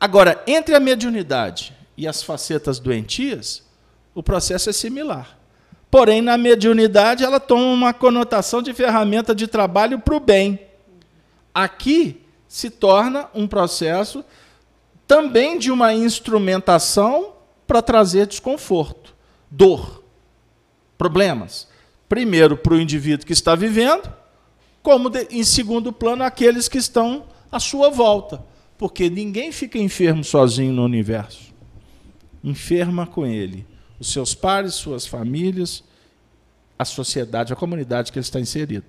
[0.00, 3.64] Agora, entre a mediunidade e as facetas doentias,
[4.14, 5.37] o processo é similar.
[5.90, 10.60] Porém, na mediunidade, ela toma uma conotação de ferramenta de trabalho para o bem.
[11.54, 14.24] Aqui se torna um processo
[15.06, 17.32] também de uma instrumentação
[17.66, 19.14] para trazer desconforto,
[19.50, 20.04] dor,
[20.98, 21.66] problemas.
[22.06, 24.12] Primeiro, para o indivíduo que está vivendo,
[24.82, 28.44] como de, em segundo plano, aqueles que estão à sua volta.
[28.76, 31.52] Porque ninguém fica enfermo sozinho no universo.
[32.44, 33.66] Enferma com ele
[33.98, 35.82] os seus pares, suas famílias,
[36.78, 38.86] a sociedade, a comunidade que ele está inserido.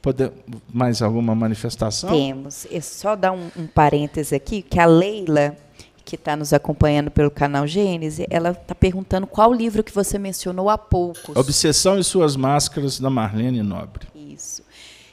[0.00, 0.32] Pode,
[0.72, 2.10] mais alguma manifestação?
[2.10, 2.66] Temos.
[2.70, 5.56] É só dar um, um parêntese aqui, que a Leila,
[6.04, 10.68] que está nos acompanhando pelo canal Gênese, ela está perguntando qual livro que você mencionou
[10.68, 11.38] há pouco.
[11.38, 14.08] Obsessão e Suas Máscaras, da Marlene Nobre.
[14.12, 14.64] Isso.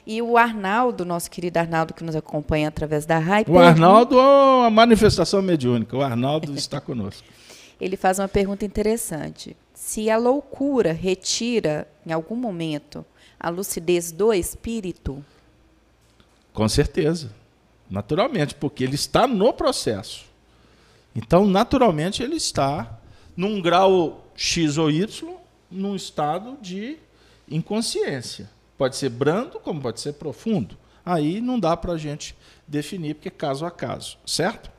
[0.04, 3.44] E o Arnaldo, nosso querido Arnaldo, que nos acompanha através da RAI.
[3.46, 5.96] O Arnaldo é uma manifestação mediúnica.
[5.96, 7.28] O Arnaldo está conosco
[7.80, 9.56] ele faz uma pergunta interessante.
[9.72, 13.04] Se a loucura retira, em algum momento,
[13.38, 15.24] a lucidez do espírito?
[16.52, 17.32] Com certeza.
[17.88, 20.26] Naturalmente, porque ele está no processo.
[21.14, 23.00] Então, naturalmente, ele está
[23.36, 25.34] num grau X ou Y,
[25.70, 26.98] num estado de
[27.48, 28.48] inconsciência.
[28.76, 30.76] Pode ser brando, como pode ser profundo.
[31.04, 34.70] Aí não dá para a gente definir, porque é caso a caso, certo?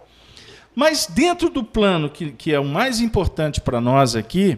[0.75, 4.57] Mas dentro do plano que, que é o mais importante para nós aqui,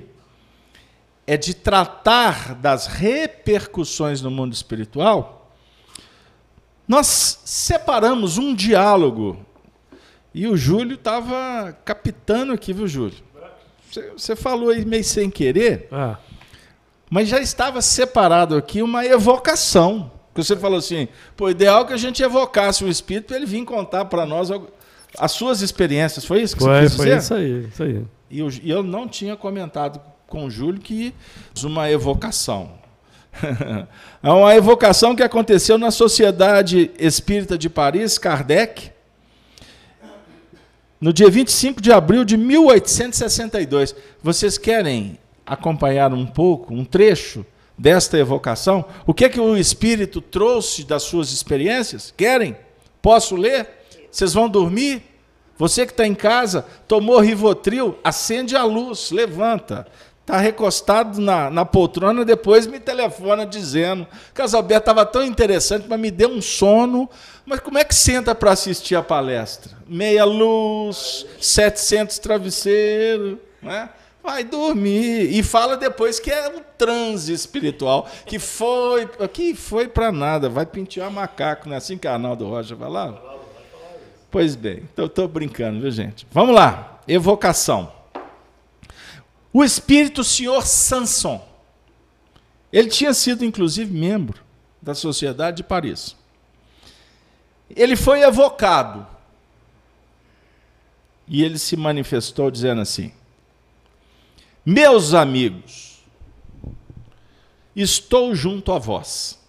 [1.26, 5.52] é de tratar das repercussões no mundo espiritual,
[6.88, 9.44] nós separamos um diálogo.
[10.34, 13.18] E o Júlio estava captando aqui, viu, Júlio?
[14.18, 16.18] Você falou aí meio sem querer, ah.
[17.10, 20.12] mas já estava separado aqui uma evocação.
[20.34, 21.08] Que você falou assim,
[21.38, 24.50] pô, ideal que a gente evocasse o Espírito para ele vir contar para nós
[25.18, 26.26] as suas experiências.
[26.26, 27.18] Foi isso que foi, você quis foi dizer?
[27.18, 28.06] isso aí, isso aí.
[28.30, 31.14] E eu, e eu não tinha comentado com o Júlio que
[31.64, 32.72] uma evocação.
[34.22, 38.92] é uma evocação que aconteceu na Sociedade Espírita de Paris, Kardec,
[41.00, 43.96] no dia 25 de abril de 1862.
[44.22, 47.46] Vocês querem acompanhar um pouco, um trecho
[47.78, 48.86] desta evocação?
[49.06, 52.14] O que é que o Espírito trouxe das suas experiências?
[52.16, 52.56] Querem?
[53.02, 53.83] Posso ler?
[54.14, 55.02] Vocês vão dormir?
[55.58, 59.88] Você que está em casa, tomou Rivotril, acende a luz, levanta.
[60.22, 65.88] Está recostado na, na poltrona, depois me telefona dizendo que a Alberto estava tão interessante,
[65.90, 67.10] mas me deu um sono.
[67.44, 69.72] Mas como é que senta para assistir a palestra?
[69.88, 73.90] Meia luz, 700 travesseiros, né?
[74.24, 75.36] vai dormir.
[75.36, 80.68] E fala depois que é um transe espiritual, que foi, que foi para nada, vai
[80.68, 83.33] pentear macaco, não é assim que Arnaldo Rocha falava?
[84.34, 86.26] Pois bem, então estou brincando, viu gente?
[86.32, 87.94] Vamos lá, evocação.
[89.54, 91.48] O espírito senhor Sanson.
[92.72, 94.42] Ele tinha sido, inclusive, membro
[94.82, 96.16] da Sociedade de Paris.
[97.70, 99.06] Ele foi evocado.
[101.28, 103.14] E ele se manifestou dizendo assim:
[104.66, 106.04] Meus amigos,
[107.76, 109.43] estou junto a vós.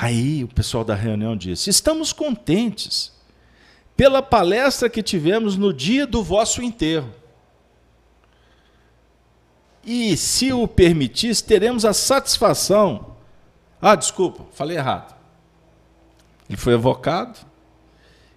[0.00, 3.12] Aí o pessoal da reunião disse: Estamos contentes
[3.96, 7.12] pela palestra que tivemos no dia do vosso enterro.
[9.84, 13.16] E, se o permitis, teremos a satisfação.
[13.82, 15.16] Ah, desculpa, falei errado.
[16.48, 17.40] Ele foi evocado,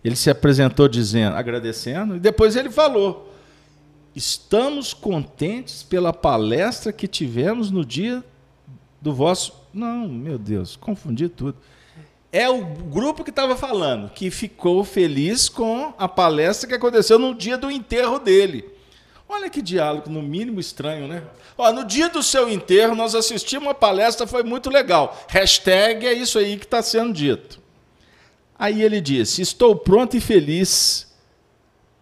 [0.04, 3.32] ele se apresentou dizendo, agradecendo, e depois ele falou:
[4.16, 8.24] Estamos contentes pela palestra que tivemos no dia
[9.00, 9.61] do vosso.
[9.74, 11.58] Não, meu Deus, confundi tudo
[12.32, 17.36] é o grupo que estava falando, que ficou feliz com a palestra que aconteceu no
[17.36, 18.70] dia do enterro dele.
[19.28, 21.24] Olha que diálogo, no mínimo estranho, né?
[21.58, 25.18] Ó, no dia do seu enterro, nós assistimos uma palestra, foi muito legal.
[25.28, 27.60] Hashtag é isso aí que está sendo dito.
[28.58, 31.14] Aí ele disse: Estou pronto e feliz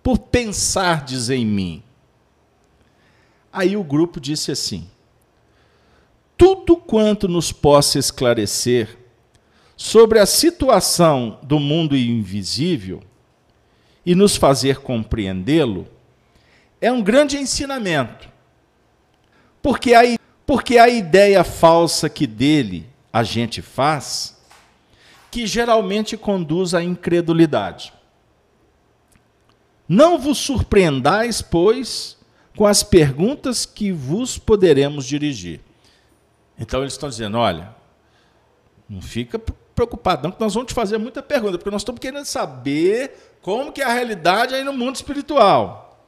[0.01, 1.83] por pensardes em mim.
[3.51, 4.89] Aí o grupo disse assim:
[6.39, 8.97] Tudo quanto nos possa esclarecer
[9.75, 13.03] sobre a situação do mundo invisível
[14.05, 15.85] e nos fazer compreendê-lo,
[16.79, 18.29] é um grande ensinamento.
[19.61, 20.01] Porque a,
[20.45, 24.41] porque a ideia falsa que dele a gente faz,
[25.29, 27.91] que geralmente conduz à incredulidade.
[29.89, 32.17] Não vos surpreendais, pois,
[32.55, 35.59] com as perguntas que vos poderemos dirigir.
[36.59, 37.73] Então eles estão dizendo: olha,
[38.89, 42.25] não fica preocupado, não, que nós vamos te fazer muita pergunta, porque nós estamos querendo
[42.25, 46.05] saber como que é a realidade aí no mundo espiritual.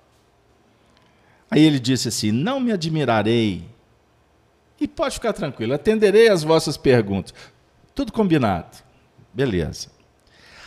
[1.49, 3.70] Aí ele disse assim: Não me admirarei.
[4.80, 7.34] E pode ficar tranquilo, atenderei as vossas perguntas.
[7.93, 8.78] Tudo combinado.
[9.32, 9.89] Beleza.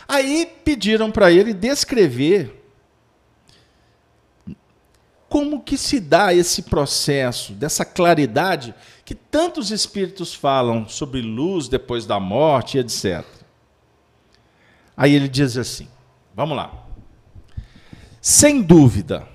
[0.07, 2.63] Aí pediram para ele descrever
[5.27, 8.73] como que se dá esse processo dessa claridade
[9.05, 13.23] que tantos espíritos falam sobre luz depois da morte, etc.
[14.97, 15.87] Aí ele diz assim:
[16.33, 16.73] vamos lá.
[18.19, 19.27] Sem dúvida,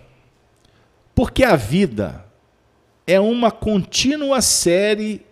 [1.15, 2.27] porque a vida
[3.07, 5.25] é uma contínua série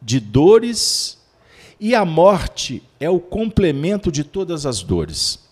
[0.00, 1.20] de dores
[1.78, 5.46] e a morte é o complemento de todas as dores.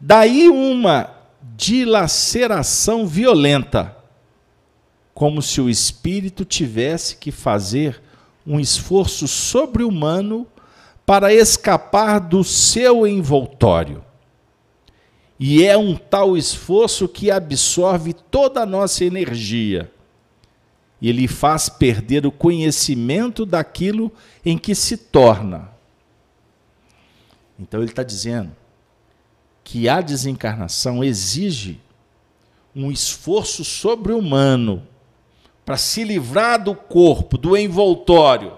[0.00, 1.10] Daí uma
[1.56, 4.03] dilaceração violenta
[5.14, 8.02] como se o espírito tivesse que fazer
[8.44, 10.46] um esforço sobre-humano
[11.06, 14.04] para escapar do seu envoltório.
[15.38, 19.90] E é um tal esforço que absorve toda a nossa energia
[21.00, 24.10] e lhe faz perder o conhecimento daquilo
[24.44, 25.70] em que se torna.
[27.58, 28.52] Então ele está dizendo
[29.62, 31.80] que a desencarnação exige
[32.74, 34.86] um esforço sobre-humano
[35.64, 38.56] para se livrar do corpo, do envoltório.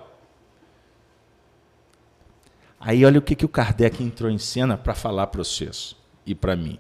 [2.80, 6.34] Aí olha o que, que o Kardec entrou em cena para falar para vocês e
[6.34, 6.78] para mim.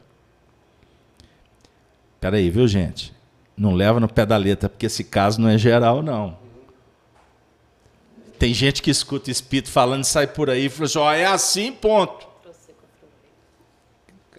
[2.14, 3.14] Espera aí, viu, gente?
[3.56, 6.38] Não leva no pé da letra, porque esse caso não é geral, não.
[8.38, 11.24] Tem gente que escuta espírito falando e sai por aí e fala assim, ó, é
[11.24, 12.26] assim, ponto.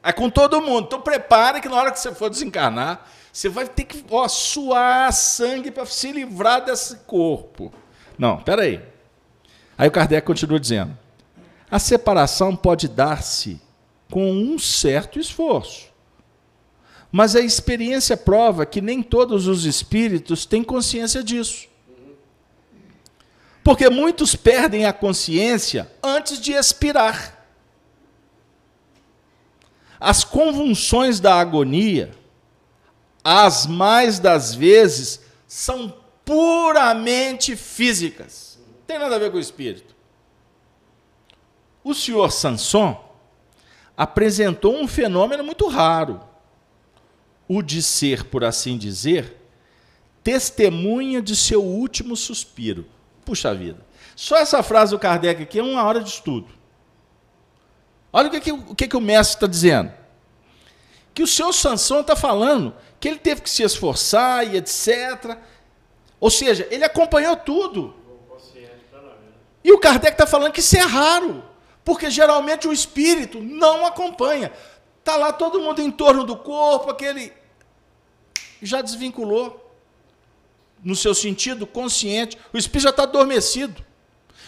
[0.04, 0.86] É com todo mundo.
[0.86, 3.06] Então prepare que na hora que você for desencarnar,
[3.38, 7.72] você vai ter que ó, suar sangue para se livrar desse corpo.
[8.18, 8.82] Não, peraí.
[9.78, 10.98] Aí o Kardec continua dizendo:
[11.70, 13.62] a separação pode dar-se
[14.10, 15.86] com um certo esforço.
[17.12, 21.68] Mas a experiência prova que nem todos os espíritos têm consciência disso.
[23.64, 27.48] Porque muitos perdem a consciência antes de expirar.
[30.00, 32.18] As convulsões da agonia,
[33.30, 38.58] as mais das vezes, são puramente físicas.
[38.66, 39.94] Não tem nada a ver com o espírito.
[41.84, 43.04] O senhor Sanson
[43.98, 46.22] apresentou um fenômeno muito raro.
[47.50, 49.36] O de ser, por assim dizer,
[50.24, 52.86] testemunha de seu último suspiro.
[53.26, 53.86] Puxa vida.
[54.16, 56.48] Só essa frase do Kardec aqui é uma hora de estudo.
[58.14, 59.92] Olha o que, que, o, que, que o mestre está dizendo.
[61.14, 65.38] Que o seu Sansão está falando que ele teve que se esforçar e etc.
[66.20, 67.96] Ou seja, ele acompanhou tudo.
[69.64, 71.44] E o Kardec está falando que isso é raro.
[71.84, 74.52] Porque geralmente o espírito não acompanha.
[75.00, 77.32] Está lá todo mundo em torno do corpo, aquele.
[78.62, 79.64] Já desvinculou.
[80.84, 82.38] No seu sentido consciente.
[82.54, 83.86] O espírito já está adormecido.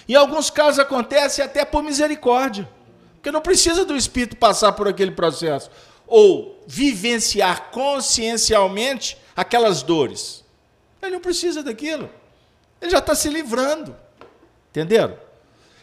[0.08, 2.70] Em alguns casos acontece até por misericórdia.
[3.16, 5.70] Porque não precisa do espírito passar por aquele processo.
[6.10, 10.43] Ou vivenciar consciencialmente aquelas dores.
[11.01, 12.10] Ele não precisa daquilo.
[12.82, 13.95] Ele já está se livrando.
[14.70, 15.18] Entenderam?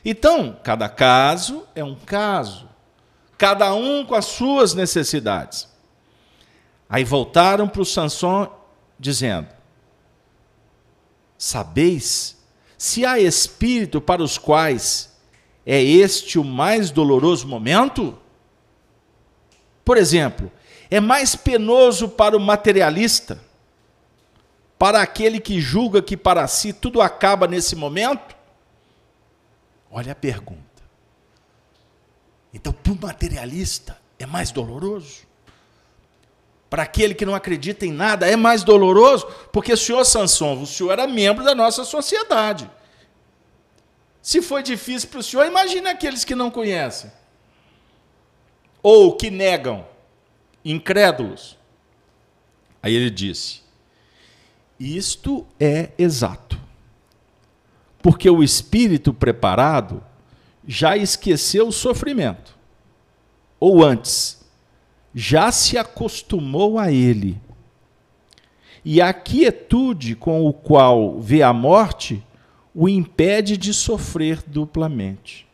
[0.05, 2.69] Então, cada caso é um caso.
[3.39, 5.69] Cada um com as suas necessidades.
[6.89, 8.51] Aí voltaram para o Sansão
[8.99, 9.49] dizendo:
[11.37, 12.37] Sabeis
[12.79, 15.17] se há espírito para os quais
[15.65, 18.17] é este o mais doloroso momento?
[19.87, 20.51] Por exemplo,
[20.91, 23.41] é mais penoso para o materialista,
[24.77, 28.35] para aquele que julga que para si tudo acaba nesse momento?
[29.89, 30.61] Olha a pergunta.
[32.53, 35.23] Então, para o materialista, é mais doloroso?
[36.69, 39.25] Para aquele que não acredita em nada, é mais doloroso?
[39.53, 42.69] Porque o senhor Sanson, o senhor era membro da nossa sociedade.
[44.21, 47.09] Se foi difícil para o senhor, imagine aqueles que não conhecem.
[48.89, 49.85] Ou que negam,
[50.65, 51.59] incrédulos.
[52.81, 53.63] Aí ele disse:
[54.79, 56.57] Isto é exato.
[58.01, 60.01] Porque o espírito preparado
[60.65, 62.57] já esqueceu o sofrimento.
[63.59, 64.47] Ou antes,
[65.13, 67.41] já se acostumou a ele.
[68.85, 72.25] E a quietude com o qual vê a morte
[72.73, 75.45] o impede de sofrer duplamente,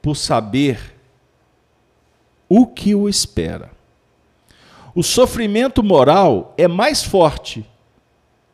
[0.00, 0.91] por saber
[2.54, 3.70] o que o espera.
[4.94, 7.66] O sofrimento moral é mais forte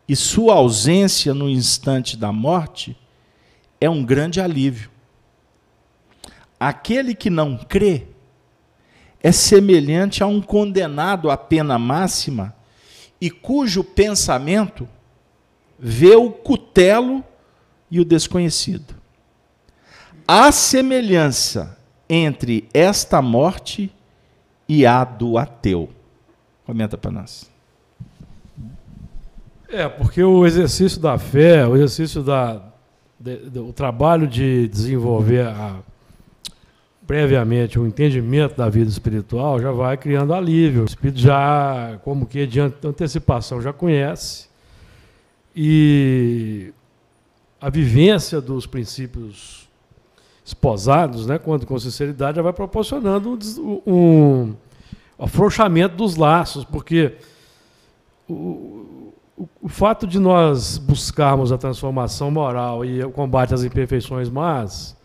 [0.07, 2.97] e sua ausência no instante da morte
[3.81, 4.89] é um grande alívio.
[6.61, 8.07] Aquele que não crê
[9.21, 12.55] é semelhante a um condenado à pena máxima
[13.21, 14.89] e cujo pensamento
[15.77, 17.25] vê o cutelo
[17.91, 18.95] e o desconhecido.
[20.25, 21.78] Há semelhança
[22.09, 23.93] entre esta morte
[24.69, 25.89] e a do ateu.
[26.65, 27.51] Comenta para nós.
[29.69, 32.63] É, porque o exercício da fé, o exercício da,
[33.21, 35.81] de, de, o trabalho de desenvolver a,
[37.07, 40.83] previamente o entendimento da vida espiritual já vai criando alívio.
[40.83, 44.49] O espírito já, como que de antecipação, já conhece
[45.61, 46.73] e
[47.61, 49.68] a vivência dos princípios
[50.49, 54.55] esposados, né, quando com sinceridade, já vai proporcionando um, um
[55.19, 57.17] afrouxamento dos laços, porque
[58.27, 64.31] o, o, o, fato de nós buscarmos a transformação moral e o combate às imperfeições
[64.31, 64.97] más,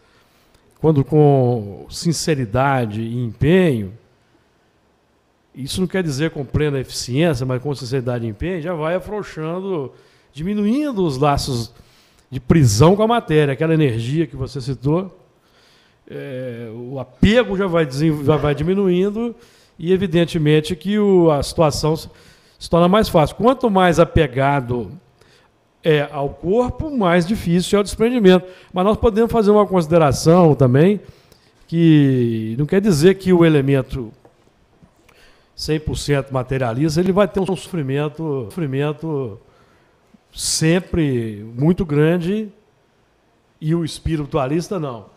[0.80, 3.92] quando com sinceridade e empenho,
[5.54, 9.92] isso não quer dizer com plena eficiência, mas com sinceridade e empenho, já vai afrouxando
[10.32, 11.74] diminuindo os laços
[12.32, 15.20] de prisão com a matéria, aquela energia que você citou,
[16.14, 19.36] é, o apego já vai, já vai diminuindo
[19.80, 22.10] e, evidentemente, que o, a situação se,
[22.70, 23.36] torna mais fácil.
[23.36, 24.92] Quanto mais apegado
[25.84, 28.48] é ao corpo, mais difícil é o desprendimento.
[28.72, 31.02] Mas nós podemos fazer uma consideração também,
[31.68, 34.14] que não quer dizer que o elemento
[35.58, 39.40] 100% materialista ele vai ter um sofrimento, sofrimento
[40.32, 42.50] sempre muito grande
[43.60, 45.13] e o espiritualista não.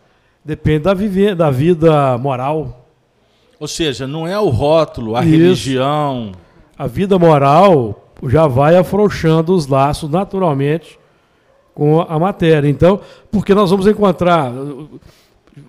[0.47, 2.87] Depende da, viver, da vida moral.
[3.59, 5.29] Ou seja, não é o rótulo, a Isso.
[5.29, 6.31] religião.
[6.77, 10.97] A vida moral já vai afrouxando os laços naturalmente
[11.75, 12.69] com a matéria.
[12.69, 14.53] Então, porque nós vamos encontrar,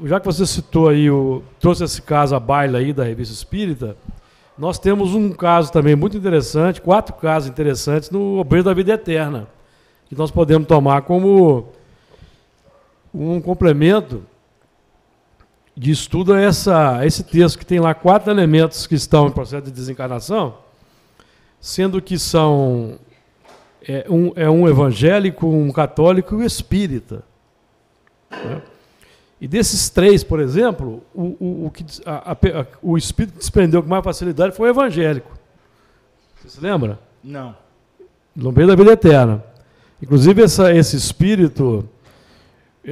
[0.05, 3.97] já que você citou aí, o, trouxe esse caso a baila aí da revista Espírita,
[4.57, 9.49] nós temos um caso também muito interessante, quatro casos interessantes no Obreiro da Vida Eterna,
[10.09, 11.67] que nós podemos tomar como
[13.13, 14.23] um complemento
[15.79, 19.65] de estudo a, essa, esse texto, que tem lá quatro elementos que estão em processo
[19.65, 20.57] de desencarnação,
[21.61, 22.99] sendo que são
[23.87, 27.23] é um, é um evangélico, um católico e um espírita.
[28.31, 28.61] Né?
[29.41, 32.37] E desses três, por exemplo, o, o, o, que, a, a,
[32.83, 35.31] o espírito que desprendeu com mais facilidade foi o evangélico.
[36.43, 36.99] Você se lembra?
[37.23, 37.55] Não.
[38.35, 39.45] No meio da vida eterna.
[40.03, 41.98] Inclusive, essa, esse espírito, é,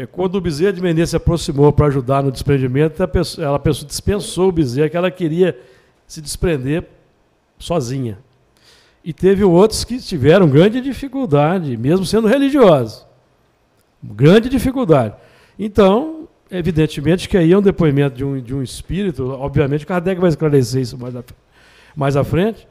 [0.05, 3.03] quando o Bezerra de Menezes se aproximou para ajudar no desprendimento,
[3.39, 5.57] ela dispensou o Bezerra, que ela queria
[6.07, 6.85] se desprender
[7.59, 8.19] sozinha.
[9.05, 13.07] E teve outros que tiveram grande dificuldade, mesmo sendo religiosos.
[14.03, 15.15] Grande dificuldade.
[15.59, 20.29] Então, evidentemente que aí é um depoimento de um, de um espírito, obviamente Kardec vai
[20.29, 21.25] esclarecer isso mais, a,
[21.95, 22.67] mais à frente,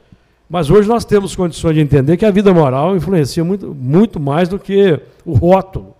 [0.48, 4.48] mas hoje nós temos condições de entender que a vida moral influencia muito, muito mais
[4.48, 5.95] do que o rótulo.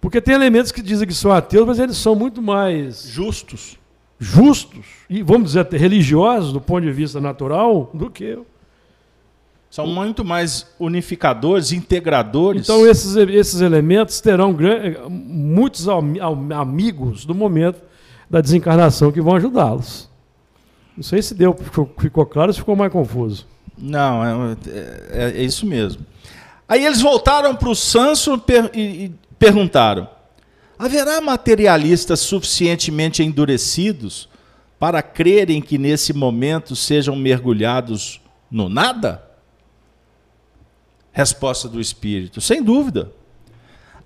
[0.00, 3.76] Porque tem elementos que dizem que são ateus, mas eles são muito mais justos.
[4.20, 8.46] Justos, e vamos dizer até religiosos do ponto de vista natural, do que eu.
[9.70, 12.62] São muito mais unificadores, integradores.
[12.62, 14.56] Então, esses, esses elementos terão
[15.08, 17.80] muitos amigos do momento
[18.30, 20.08] da desencarnação que vão ajudá-los.
[20.96, 21.56] Não sei se deu,
[22.00, 23.46] ficou, claro ou se ficou mais confuso.
[23.76, 24.56] Não, é,
[25.12, 26.04] é, é isso mesmo.
[26.68, 28.42] Aí eles voltaram para o Sanso
[28.74, 30.08] e, e perguntaram:
[30.78, 34.28] haverá materialistas suficientemente endurecidos
[34.78, 38.20] para crerem que nesse momento sejam mergulhados
[38.50, 39.24] no nada?
[41.12, 43.12] Resposta do Espírito: sem dúvida.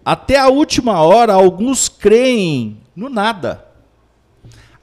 [0.05, 3.68] Até a última hora, alguns creem no nada.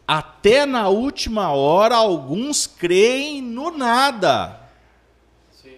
[0.08, 4.60] Até na última hora, alguns creem no nada.
[5.52, 5.76] Sim.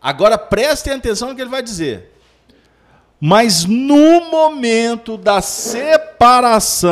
[0.00, 2.17] Agora prestem atenção no que ele vai dizer.
[3.20, 6.82] Mas no momento da separação,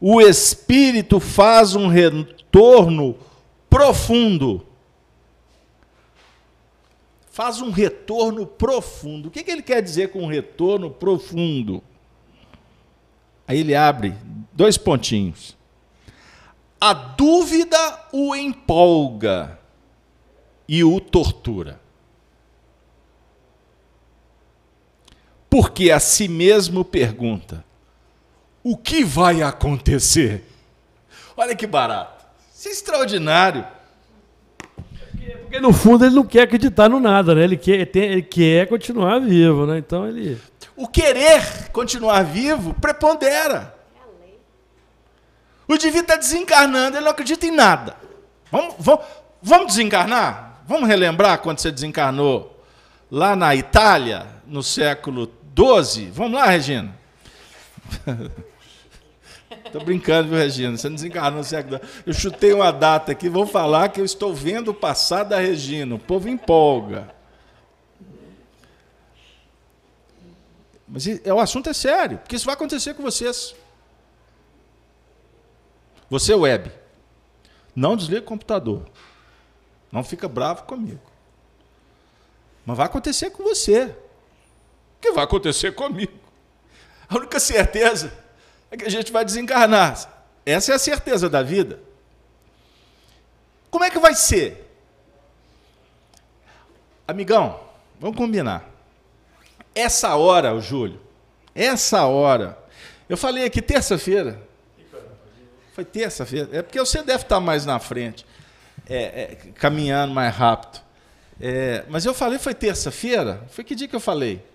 [0.00, 3.16] o espírito faz um retorno
[3.68, 4.66] profundo
[7.40, 9.28] faz um retorno profundo.
[9.28, 11.82] O que, que ele quer dizer com um retorno profundo?
[13.48, 14.14] Aí ele abre
[14.52, 15.56] dois pontinhos.
[16.78, 19.58] A dúvida o empolga
[20.68, 21.79] e o tortura.
[25.50, 27.64] Porque a si mesmo pergunta:
[28.62, 30.44] o que vai acontecer?
[31.36, 32.24] Olha que barato.
[32.54, 33.66] Isso é extraordinário.
[35.42, 37.42] Porque no fundo ele não quer acreditar no nada, né?
[37.42, 39.78] Ele quer, ele quer continuar vivo, né?
[39.78, 40.40] Então ele.
[40.76, 43.74] O querer continuar vivo prepondera.
[45.66, 47.96] O indivíduo está desencarnando, ele não acredita em nada.
[48.50, 49.04] Vamos, vamos,
[49.42, 50.62] vamos desencarnar?
[50.66, 52.64] Vamos relembrar quando você desencarnou
[53.10, 55.26] lá na Itália, no século
[55.56, 56.10] XII?
[56.10, 56.98] Vamos lá, Regina?
[59.64, 60.76] Estou brincando, viu, Regina?
[60.76, 64.34] Você não desencarnou no século Eu chutei uma data aqui, vou falar que eu estou
[64.34, 65.94] vendo o passado da Regina.
[65.94, 67.14] O povo empolga.
[70.88, 73.54] Mas é, o assunto é sério, porque isso vai acontecer com vocês.
[76.08, 76.72] Você, web,
[77.74, 78.84] não desliga o computador.
[79.92, 81.00] Não fica bravo comigo.
[82.66, 83.96] Mas vai acontecer com você.
[85.00, 86.12] O que vai acontecer comigo?
[87.08, 88.12] A única certeza
[88.70, 89.98] é que a gente vai desencarnar.
[90.44, 91.80] Essa é a certeza da vida.
[93.70, 94.70] Como é que vai ser?
[97.08, 97.58] Amigão,
[97.98, 98.68] vamos combinar.
[99.74, 101.00] Essa hora, o Júlio,
[101.54, 102.58] essa hora.
[103.08, 104.38] Eu falei aqui terça-feira.
[105.72, 106.50] Foi terça-feira.
[106.52, 108.26] É porque você deve estar mais na frente,
[108.86, 110.82] é, é, caminhando mais rápido.
[111.40, 113.42] É, mas eu falei, foi terça-feira?
[113.50, 114.49] Foi que dia que eu falei?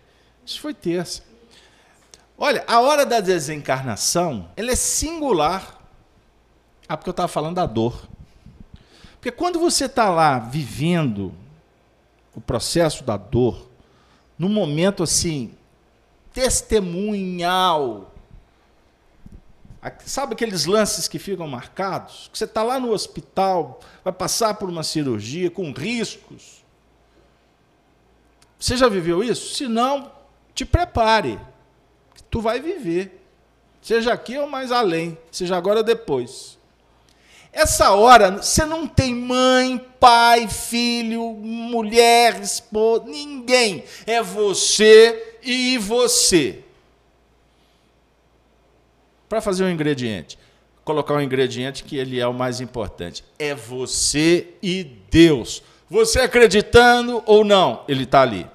[0.45, 1.23] Isso foi terça.
[2.37, 5.81] Olha, a hora da desencarnação, ela é singular.
[6.87, 8.07] Ah, porque eu estava falando da dor.
[9.15, 11.33] Porque quando você está lá vivendo
[12.35, 13.69] o processo da dor,
[14.37, 15.53] num momento assim,
[16.33, 18.11] testemunhal,
[20.05, 22.29] Sabe aqueles lances que ficam marcados?
[22.31, 26.63] Que você está lá no hospital, vai passar por uma cirurgia com riscos.
[28.59, 29.53] Você já viveu isso?
[29.53, 30.11] Se não,
[30.55, 31.39] te prepare.
[32.31, 33.21] Tu vai viver.
[33.81, 36.57] Seja aqui ou mais além, seja agora ou depois.
[37.53, 43.83] Essa hora, você não tem mãe, pai, filho, mulher, esposa, ninguém.
[44.07, 46.63] É você e você
[49.29, 50.37] para fazer um ingrediente.
[50.83, 53.23] Colocar um ingrediente que ele é o mais importante.
[53.39, 55.63] É você e Deus.
[55.89, 58.47] Você acreditando ou não, ele está ali.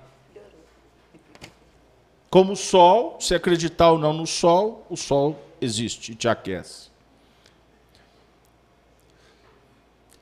[2.31, 6.89] Como o sol, se acreditar ou não no sol, o sol existe e te aquece.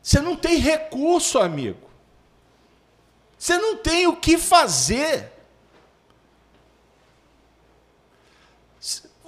[0.03, 1.87] Você não tem recurso, amigo.
[3.39, 5.33] Você não tem o que fazer.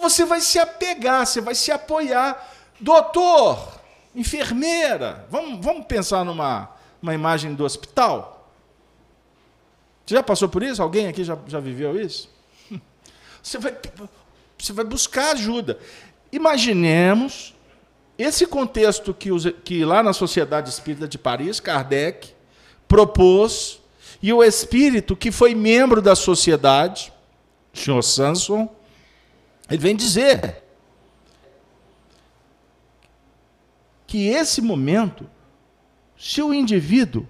[0.01, 2.51] você vai se apegar, você vai se apoiar.
[2.81, 3.79] Doutor,
[4.15, 6.71] enfermeira, vamos, vamos pensar numa
[7.03, 8.51] uma imagem do hospital?
[10.07, 10.83] Você já passou por isso?
[10.83, 12.30] Alguém aqui já, já viveu isso?
[13.43, 13.77] Você vai,
[14.59, 15.79] você vai buscar ajuda.
[16.33, 17.55] Imaginemos
[18.19, 22.35] esse contexto que, os, que lá na Sociedade Espírita de Paris, Kardec
[22.87, 23.81] propôs,
[24.23, 27.13] e o espírito que foi membro da sociedade,
[27.73, 28.69] o senhor Sanson,
[29.71, 30.63] ele vem dizer
[34.07, 35.31] que esse momento,
[36.19, 37.27] se o indivíduo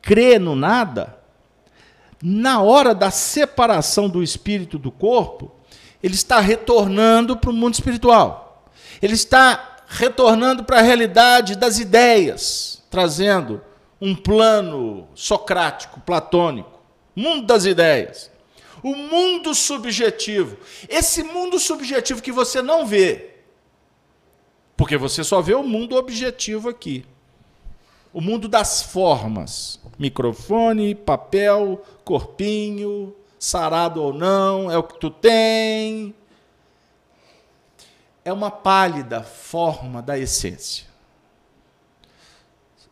[0.00, 1.21] crê no nada,
[2.22, 5.50] na hora da separação do espírito do corpo,
[6.00, 8.70] ele está retornando para o mundo espiritual.
[9.00, 13.60] Ele está retornando para a realidade das ideias, trazendo
[14.00, 16.80] um plano socrático, platônico,
[17.14, 18.30] mundo das ideias.
[18.82, 20.56] O mundo subjetivo.
[20.88, 23.36] Esse mundo subjetivo que você não vê.
[24.76, 27.04] Porque você só vê o mundo objetivo aqui.
[28.12, 29.80] O mundo das formas.
[29.98, 36.14] Microfone, papel, corpinho, sarado ou não, é o que tu tem.
[38.24, 40.86] É uma pálida forma da essência.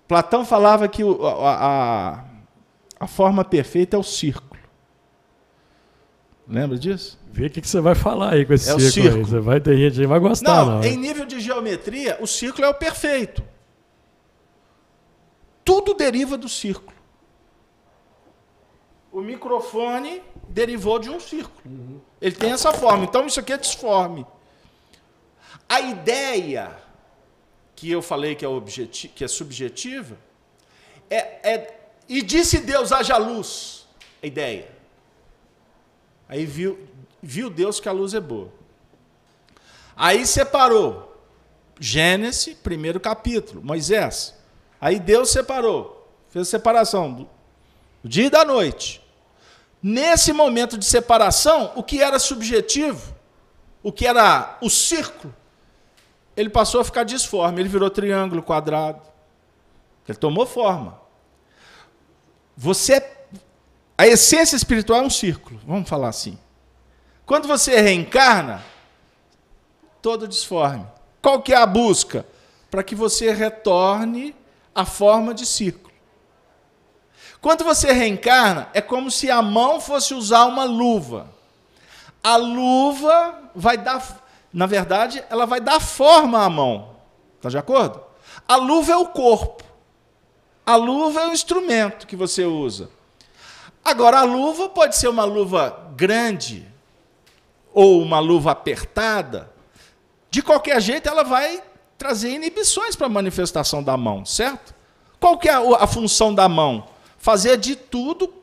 [0.09, 1.07] Platão falava que a,
[1.49, 2.25] a,
[2.99, 4.61] a forma perfeita é o círculo.
[6.49, 7.17] Lembra disso?
[7.33, 9.25] Vê o que, que você vai falar aí com esse é círculo, círculo.
[9.25, 10.85] Você vai ter gente que vai gostar, não, não.
[10.85, 13.41] Em nível de geometria, o círculo é o perfeito.
[15.65, 17.00] Tudo deriva do círculo.
[19.13, 21.61] O microfone derivou de um círculo.
[21.65, 22.01] Uhum.
[22.21, 23.05] Ele tem essa forma.
[23.05, 24.27] Então isso aqui é disforme.
[25.69, 26.77] A ideia
[27.75, 30.17] que eu falei que é, objeti que é subjetiva
[31.09, 33.87] é, é e disse Deus haja luz.
[34.23, 34.69] A ideia.
[36.29, 36.87] Aí viu,
[37.23, 38.53] viu Deus que a luz é boa.
[39.97, 41.09] Aí separou.
[41.79, 44.35] Gênesis, primeiro capítulo, Moisés.
[44.79, 47.29] Aí Deus separou, fez separação
[48.03, 49.00] do dia e da noite.
[49.83, 53.15] Nesse momento de separação, o que era subjetivo,
[53.83, 55.35] o que era o círculo,
[56.37, 59.01] ele passou a ficar disforme, ele virou triângulo, quadrado.
[60.07, 61.01] Ele tomou forma.
[62.57, 63.01] Você
[64.01, 66.39] a essência espiritual é um círculo, vamos falar assim.
[67.27, 68.65] Quando você reencarna,
[70.01, 70.87] todo disforme.
[71.21, 72.25] Qual que é a busca?
[72.71, 74.35] Para que você retorne
[74.75, 75.90] à forma de círculo.
[77.41, 81.29] Quando você reencarna, é como se a mão fosse usar uma luva.
[82.23, 84.05] A luva vai dar,
[84.53, 86.97] na verdade, ela vai dar forma à mão.
[87.37, 88.01] Está de acordo?
[88.47, 89.65] A luva é o corpo.
[90.67, 92.91] A luva é o instrumento que você usa.
[93.83, 96.69] Agora, a luva pode ser uma luva grande
[97.73, 99.51] ou uma luva apertada.
[100.31, 101.63] De qualquer jeito, ela vai
[101.97, 104.75] trazer inibições para a manifestação da mão, certo?
[105.19, 106.87] Qual que é a, função da mão?
[107.21, 108.35] Fazer de tudo,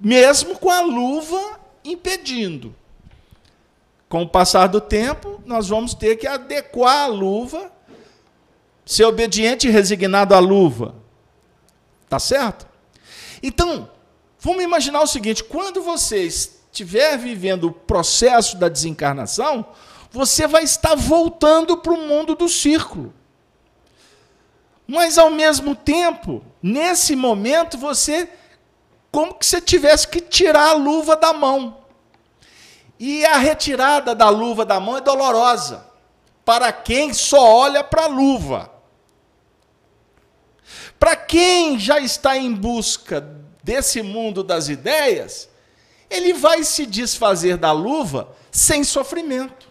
[0.00, 2.74] mesmo com a luva impedindo.
[4.08, 7.70] Com o passar do tempo, nós vamos ter que adequar a luva,
[8.86, 10.94] ser obediente e resignado à luva.
[12.08, 12.66] Tá certo?
[13.42, 13.90] Então,
[14.40, 19.66] Vamos imaginar o seguinte: quando você estiver vivendo o processo da desencarnação,
[20.10, 23.12] você vai estar voltando para o mundo do círculo.
[24.90, 28.28] Mas ao mesmo tempo, nesse momento, você
[29.12, 31.78] como que você tivesse que tirar a luva da mão.
[32.98, 35.86] E a retirada da luva da mão é dolorosa
[36.44, 38.68] para quem só olha para a luva.
[40.98, 43.20] Para quem já está em busca
[43.62, 45.48] desse mundo das ideias,
[46.10, 49.68] ele vai se desfazer da luva sem sofrimento.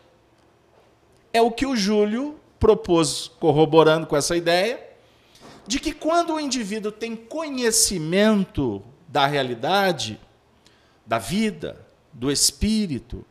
[1.34, 4.89] É o que o Júlio propôs, corroborando com essa ideia,
[5.70, 10.20] de que quando o indivíduo tem conhecimento da realidade,
[11.06, 13.24] da vida, do espírito,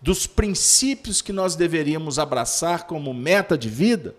[0.00, 4.14] dos princípios que nós deveríamos abraçar como meta de vida,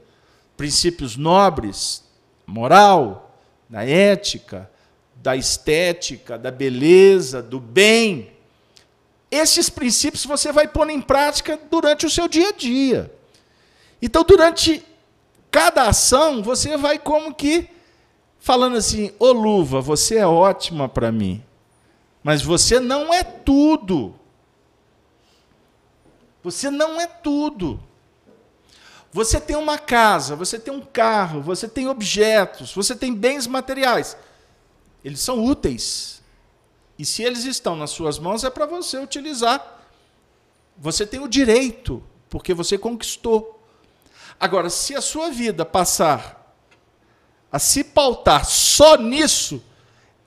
[0.58, 2.04] princípios nobres,
[2.46, 3.40] moral,
[3.70, 4.70] da ética,
[5.16, 8.34] da estética, da beleza, do bem.
[9.32, 13.10] Esses princípios você vai pôr em prática durante o seu dia a dia.
[14.02, 14.84] Então, durante
[15.54, 17.70] cada ação, você vai como que
[18.40, 21.44] falando assim: Ô luva, você é ótima para mim,
[22.24, 24.16] mas você não é tudo.
[26.42, 27.80] Você não é tudo.
[29.14, 34.18] Você tem uma casa, você tem um carro, você tem objetos, você tem bens materiais.
[35.06, 36.22] Eles são úteis.
[36.98, 39.86] E se eles estão nas suas mãos, é para você utilizar.
[40.78, 43.63] Você tem o direito, porque você conquistou.
[44.40, 46.56] Agora, se a sua vida passar
[47.52, 49.64] a se pautar só nisso,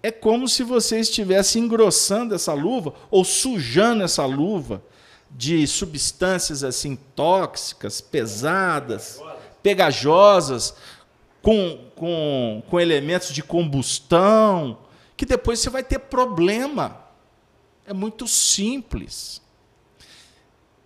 [0.03, 4.83] é como se você estivesse engrossando essa luva ou sujando essa luva
[5.29, 9.21] de substâncias assim tóxicas, pesadas,
[9.63, 10.75] pegajosas,
[11.43, 14.79] com, com, com elementos de combustão,
[15.17, 17.05] que depois você vai ter problema.
[17.85, 19.43] É muito simples.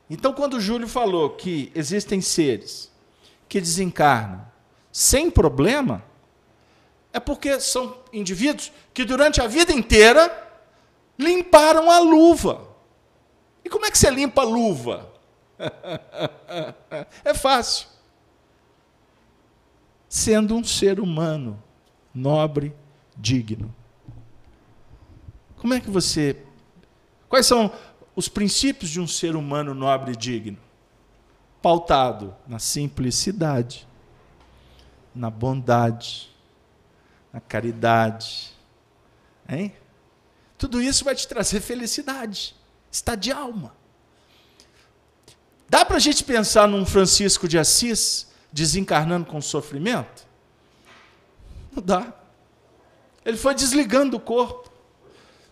[0.08, 2.89] Então, quando o Júlio falou que existem seres
[3.50, 4.46] que desencarnam
[4.90, 6.02] sem problema,
[7.12, 10.48] é porque são indivíduos que durante a vida inteira
[11.18, 12.68] limparam a luva.
[13.64, 15.12] E como é que você limpa a luva?
[17.24, 17.88] é fácil
[20.08, 21.62] sendo um ser humano
[22.12, 22.74] nobre,
[23.16, 23.72] digno.
[25.56, 26.36] Como é que você.
[27.28, 27.72] Quais são
[28.16, 30.58] os princípios de um ser humano nobre e digno?
[31.62, 33.86] Pautado na simplicidade,
[35.14, 36.30] na bondade,
[37.32, 38.52] na caridade.
[39.48, 39.74] Hein?
[40.56, 42.54] Tudo isso vai te trazer felicidade,
[42.90, 43.74] está de alma.
[45.68, 50.26] Dá para a gente pensar num Francisco de Assis desencarnando com sofrimento?
[51.72, 52.12] Não dá.
[53.24, 54.70] Ele foi desligando o corpo.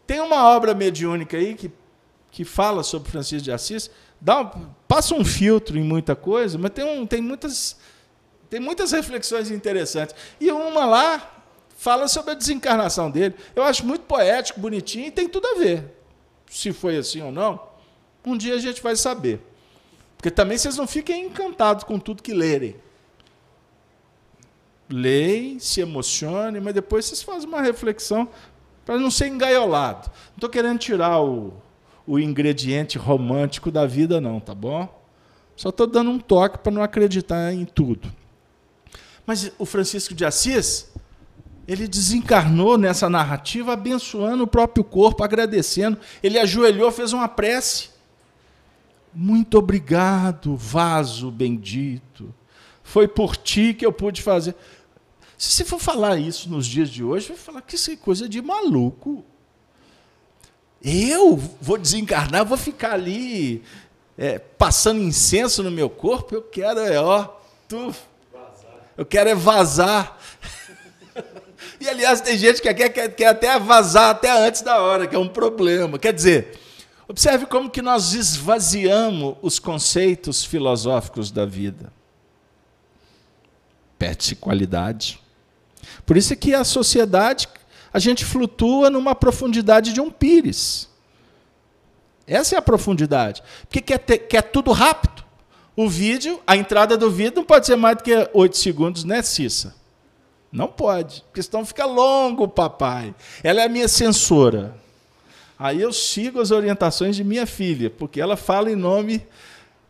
[0.07, 1.71] Tem uma obra mediúnica aí que,
[2.31, 3.91] que fala sobre Francisco de Assis,
[4.21, 4.45] dá,
[4.87, 7.77] passa um filtro em muita coisa, mas tem, um, tem, muitas,
[8.49, 10.14] tem muitas reflexões interessantes.
[10.41, 11.43] E uma lá
[11.77, 13.35] fala sobre a desencarnação dele.
[13.55, 15.97] Eu acho muito poético, bonitinho e tem tudo a ver.
[16.51, 17.61] Se foi assim ou não,
[18.25, 19.41] um dia a gente vai saber.
[20.16, 22.77] Porque também vocês não fiquem encantados com tudo que lerem
[24.89, 28.29] leem, se emocionem, mas depois vocês fazem uma reflexão
[28.85, 30.09] para não ser engaiolado.
[30.09, 31.53] Não estou querendo tirar o,
[32.09, 34.89] o ingrediente romântico da vida, não, tá bom?
[35.55, 38.11] Só estou dando um toque para não acreditar em tudo.
[39.27, 40.91] Mas o Francisco de Assis,
[41.67, 45.99] ele desencarnou nessa narrativa abençoando o próprio corpo, agradecendo.
[46.23, 47.91] Ele ajoelhou, fez uma prece.
[49.13, 52.35] Muito obrigado, vaso bendito.
[52.83, 54.57] Foi por ti que eu pude fazer.
[55.37, 58.27] Se você for falar isso nos dias de hoje, vai falar que isso é coisa
[58.27, 59.23] de maluco.
[60.83, 63.62] Eu vou desencarnar, vou ficar ali
[64.16, 67.29] é, passando incenso no meu corpo, eu quero é, ó,
[67.68, 67.95] tu,
[68.97, 70.18] eu quero é vazar.
[71.81, 75.14] e aliás, tem gente que quer, quer, quer até vazar até antes da hora, que
[75.14, 75.99] é um problema.
[75.99, 76.59] Quer dizer,
[77.07, 81.93] observe como que nós esvaziamos os conceitos filosóficos da vida.
[83.97, 85.20] Perde-se qualidade.
[86.05, 87.49] Por isso é que a sociedade,
[87.93, 90.89] a gente flutua numa profundidade de um pires.
[92.26, 93.43] Essa é a profundidade.
[93.62, 95.24] Porque quer, ter, quer tudo rápido.
[95.74, 99.22] O vídeo, a entrada do vídeo não pode ser mais do que oito segundos, né,
[99.22, 99.74] Cissa?
[100.51, 103.14] Não pode, porque senão fica longo, papai.
[103.43, 104.74] Ela é a minha censora.
[105.59, 109.26] Aí eu sigo as orientações de minha filha, porque ela fala em nome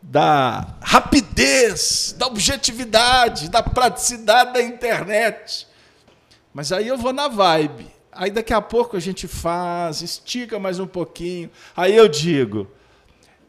[0.01, 5.67] da rapidez, da objetividade, da praticidade da internet.
[6.53, 7.87] Mas aí eu vou na vibe.
[8.11, 11.49] Aí daqui a pouco a gente faz, estica mais um pouquinho.
[11.75, 12.67] Aí eu digo: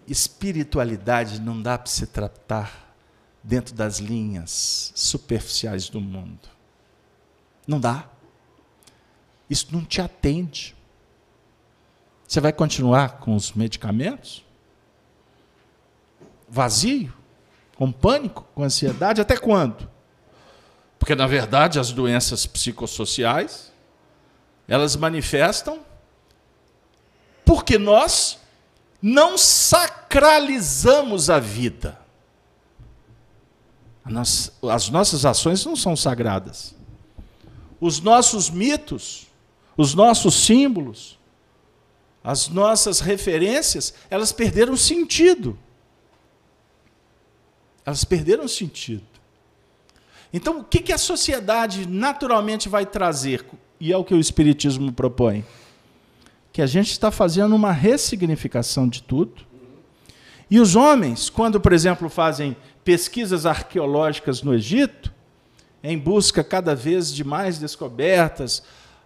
[0.06, 2.94] espiritualidade não dá para se tratar
[3.42, 6.48] dentro das linhas superficiais do mundo.
[7.66, 8.08] Não dá.
[9.48, 10.76] Isso não te atende.
[12.26, 14.44] Você vai continuar com os medicamentos?
[16.50, 17.12] vazio,
[17.76, 19.20] com pânico, com ansiedade?
[19.20, 19.88] Até quando?
[21.00, 23.72] Porque, na verdade, as doenças psicossociais,
[24.68, 25.80] elas manifestam
[27.44, 28.38] porque nós
[29.02, 31.98] não sacralizamos a vida.
[34.04, 36.74] As nossas ações não são sagradas.
[37.80, 39.26] Os nossos mitos,
[39.76, 41.18] os nossos símbolos,
[42.22, 45.58] as nossas referências, elas perderam sentido.
[47.86, 49.09] Elas perderam sentido.
[50.32, 53.44] Então, o que, a sociedade naturalmente vai trazer?
[53.80, 55.44] E é o que o Espiritismo propõe.
[56.52, 59.44] Que a gente está fazendo uma ressignificação de tudo.
[60.48, 65.12] E os homens, quando, por exemplo, fazem pesquisas arqueológicas no Egito,
[65.82, 68.62] em busca cada vez de mais descobertas,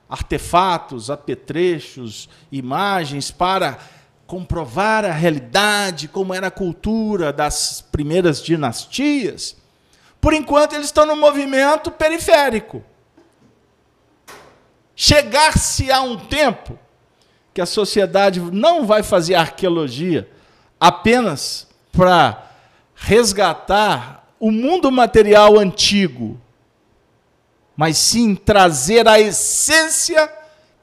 [0.08, 3.78] artefatos, apetrechos, imagens para
[4.26, 9.56] comprovar a realidade, como era a cultura das primeiras dinastias,
[10.24, 12.82] por enquanto eles estão no movimento periférico.
[14.96, 16.78] Chegar-se a um tempo
[17.52, 20.26] que a sociedade não vai fazer arqueologia
[20.80, 22.42] apenas para
[22.94, 26.40] resgatar o mundo material antigo,
[27.76, 30.32] mas sim trazer a essência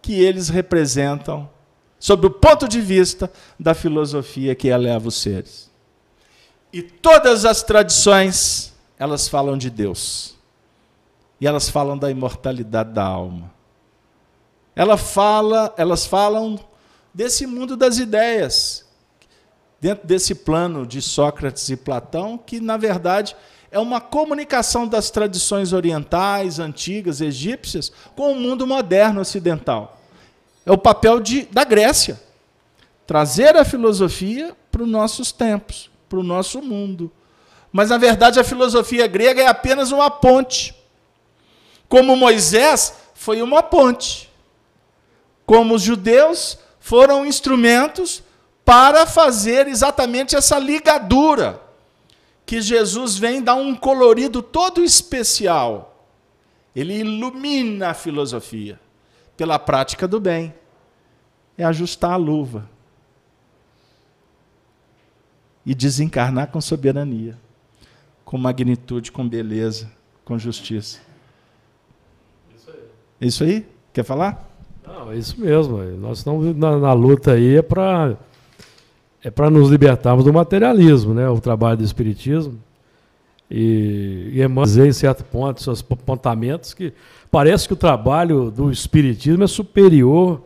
[0.03, 1.49] que eles representam,
[1.97, 5.71] sob o ponto de vista da filosofia que eleva os seres.
[6.71, 8.70] E todas as tradições,
[9.01, 10.35] elas falam de Deus.
[11.39, 13.51] E elas falam da imortalidade da alma.
[14.75, 16.59] Ela fala, elas falam
[17.11, 18.85] desse mundo das ideias,
[19.79, 23.35] dentro desse plano de Sócrates e Platão, que na verdade
[23.71, 29.99] é uma comunicação das tradições orientais, antigas, egípcias, com o mundo moderno ocidental.
[30.63, 32.21] É o papel de, da Grécia.
[33.07, 37.11] Trazer a filosofia para os nossos tempos, para o nosso mundo.
[37.71, 40.75] Mas, na verdade, a filosofia grega é apenas uma ponte.
[41.87, 44.29] Como Moisés foi uma ponte.
[45.45, 48.23] Como os judeus foram instrumentos
[48.65, 51.61] para fazer exatamente essa ligadura
[52.45, 56.07] que Jesus vem dar um colorido todo especial.
[56.75, 58.79] Ele ilumina a filosofia
[59.37, 60.53] pela prática do bem.
[61.57, 62.69] É ajustar a luva
[65.65, 67.37] e desencarnar com soberania,
[68.31, 69.91] com magnitude, com beleza,
[70.23, 70.99] com justiça.
[72.55, 72.79] Isso aí.
[73.19, 73.65] É isso aí?
[73.91, 74.49] Quer falar?
[74.87, 75.77] Não, é isso mesmo.
[75.99, 78.15] Nós estamos na, na luta aí é para
[79.21, 81.27] é para nos libertarmos do materialismo, né?
[81.27, 82.57] O trabalho do espiritismo
[83.49, 86.93] e, e Emmanuel em certo ponto seus apontamentos que
[87.29, 90.41] parece que o trabalho do espiritismo é superior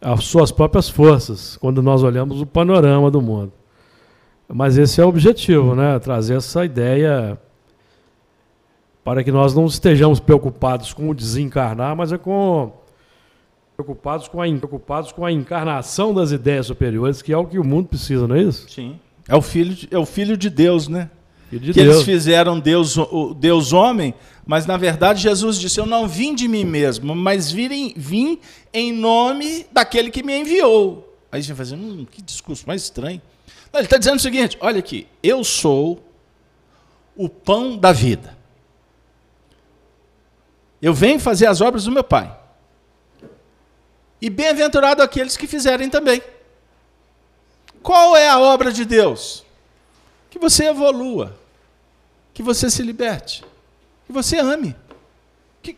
[0.00, 3.57] às suas próprias forças quando nós olhamos o panorama do mundo.
[4.48, 5.98] Mas esse é o objetivo, né?
[5.98, 7.38] Trazer essa ideia
[9.04, 12.72] para que nós não estejamos preocupados com o desencarnar, mas é com
[13.76, 17.64] preocupados com, a, preocupados com a encarnação das ideias superiores, que é o que o
[17.64, 18.68] mundo precisa, não é isso?
[18.68, 18.98] Sim.
[19.28, 21.08] É o filho de, é o filho de Deus, né?
[21.48, 21.96] Filho de que Deus.
[21.96, 26.48] eles fizeram Deus, o Deus homem, mas na verdade Jesus disse: Eu não vim de
[26.48, 28.40] mim mesmo, mas vim, vim
[28.74, 31.16] em nome daquele que me enviou.
[31.30, 33.22] Aí você vai fazer, hum, que discurso mais estranho.
[33.72, 36.02] Ele está dizendo o seguinte: olha aqui, eu sou
[37.16, 38.36] o pão da vida.
[40.80, 42.36] Eu venho fazer as obras do meu pai.
[44.20, 46.22] E bem-aventurado aqueles que fizerem também.
[47.82, 49.44] Qual é a obra de Deus?
[50.30, 51.36] Que você evolua,
[52.34, 53.44] que você se liberte,
[54.06, 54.76] que você ame.
[55.62, 55.76] Que...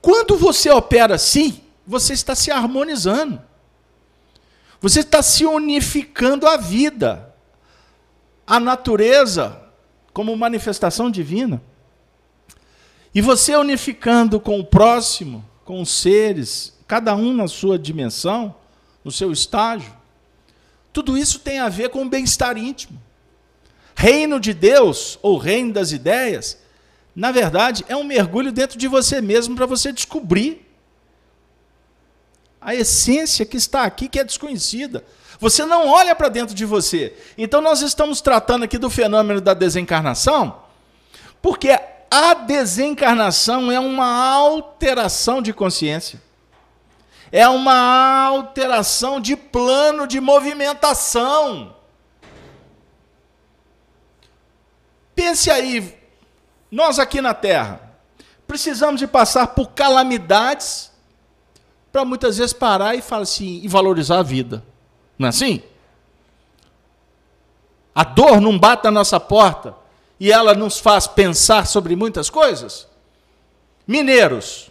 [0.00, 3.40] Quando você opera assim, você está se harmonizando.
[4.82, 7.32] Você está se unificando à vida,
[8.44, 9.62] à natureza,
[10.12, 11.62] como manifestação divina.
[13.14, 18.56] E você unificando com o próximo, com os seres, cada um na sua dimensão,
[19.04, 19.92] no seu estágio.
[20.92, 23.00] Tudo isso tem a ver com o bem-estar íntimo.
[23.94, 26.58] Reino de Deus, ou reino das ideias,
[27.14, 30.71] na verdade, é um mergulho dentro de você mesmo para você descobrir
[32.64, 35.04] a essência que está aqui, que é desconhecida.
[35.38, 37.14] Você não olha para dentro de você.
[37.36, 40.62] Então, nós estamos tratando aqui do fenômeno da desencarnação,
[41.40, 41.70] porque
[42.10, 46.20] a desencarnação é uma alteração de consciência
[47.32, 51.74] é uma alteração de plano de movimentação.
[55.14, 55.98] Pense aí,
[56.70, 57.96] nós aqui na Terra,
[58.46, 60.91] precisamos de passar por calamidades
[61.92, 64.64] para muitas vezes parar e falar assim e valorizar a vida.
[65.18, 65.62] Não é assim?
[67.94, 69.76] A dor não bate na nossa porta
[70.18, 72.88] e ela nos faz pensar sobre muitas coisas?
[73.86, 74.70] Mineiros.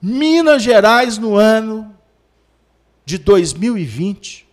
[0.00, 1.96] Minas Gerais, no ano
[3.04, 4.46] de 2020,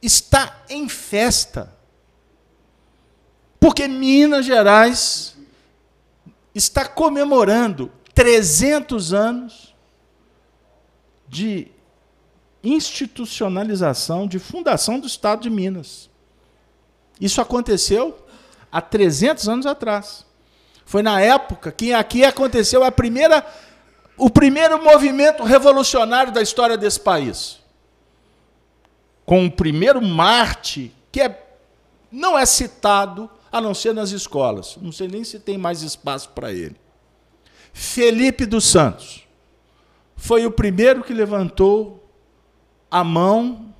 [0.00, 1.72] está em festa.
[3.60, 5.31] Porque Minas Gerais
[6.54, 9.74] está comemorando 300 anos
[11.26, 11.70] de
[12.62, 16.10] institucionalização, de fundação do Estado de Minas.
[17.20, 18.18] Isso aconteceu
[18.70, 20.26] há 300 anos atrás.
[20.84, 23.46] Foi na época que aqui aconteceu a primeira,
[24.16, 27.60] o primeiro movimento revolucionário da história desse país.
[29.24, 31.46] Com o primeiro Marte, que é,
[32.10, 34.78] não é citado a não ser nas escolas.
[34.80, 36.76] Não sei nem se tem mais espaço para ele.
[37.72, 39.26] Felipe dos Santos
[40.16, 42.08] foi o primeiro que levantou
[42.90, 43.74] a mão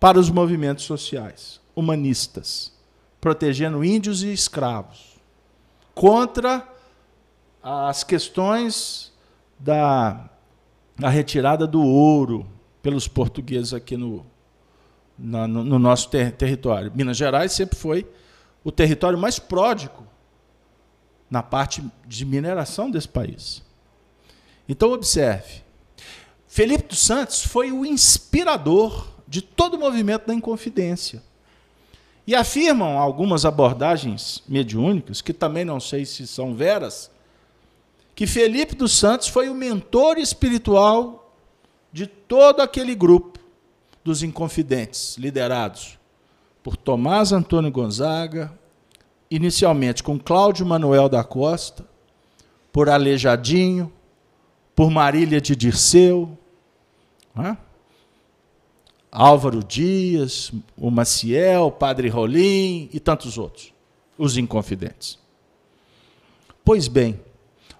[0.00, 2.72] para os movimentos sociais, humanistas,
[3.20, 5.16] protegendo índios e escravos,
[5.94, 6.68] contra
[7.62, 9.12] as questões
[9.58, 10.28] da,
[10.98, 12.46] da retirada do ouro
[12.82, 14.26] pelos portugueses aqui no,
[15.18, 16.92] na, no, no, nosso ter, território.
[16.94, 18.06] Minas Gerais sempre foi
[18.64, 20.04] o território mais pródigo
[21.30, 23.62] na parte de mineração desse país.
[24.66, 25.62] Então, observe:
[26.48, 31.22] Felipe dos Santos foi o inspirador de todo o movimento da Inconfidência.
[32.26, 37.10] E afirmam algumas abordagens mediúnicas, que também não sei se são veras,
[38.14, 41.36] que Felipe dos Santos foi o mentor espiritual
[41.92, 43.38] de todo aquele grupo
[44.02, 45.98] dos Inconfidentes, liderados
[46.64, 48.50] por Tomás Antônio Gonzaga,
[49.30, 51.86] inicialmente com Cláudio Manuel da Costa,
[52.72, 53.92] por Alejadinho,
[54.74, 56.38] por Marília de Dirceu,
[57.36, 57.54] é?
[59.12, 63.74] Álvaro Dias, o Maciel, Padre Rolim e tantos outros,
[64.16, 65.18] os inconfidentes.
[66.64, 67.20] Pois bem,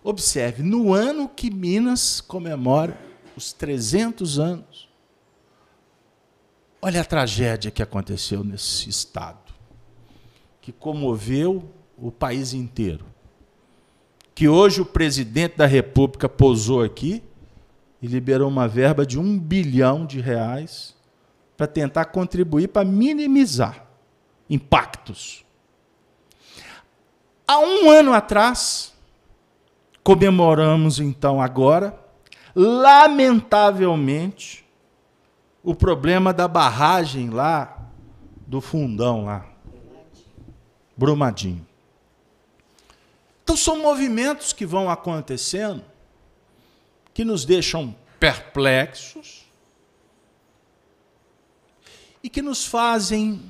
[0.02, 2.98] observe, no ano que Minas comemora
[3.34, 4.93] os 300 anos,
[6.84, 9.54] olha a tragédia que aconteceu nesse estado
[10.60, 13.06] que comoveu o país inteiro.
[14.34, 17.22] Que hoje o presidente da República posou aqui
[18.02, 20.94] e liberou uma verba de um bilhão de reais
[21.56, 23.86] para tentar contribuir para minimizar
[24.50, 25.42] impactos.
[27.48, 28.92] Há um ano atrás,
[30.02, 31.98] comemoramos então agora,
[32.54, 34.63] lamentavelmente,
[35.64, 37.90] o problema da barragem lá
[38.46, 39.48] do fundão lá.
[40.94, 41.66] Brumadinho.
[43.42, 45.82] Então são movimentos que vão acontecendo
[47.14, 49.46] que nos deixam perplexos
[52.22, 53.40] e que nos fazem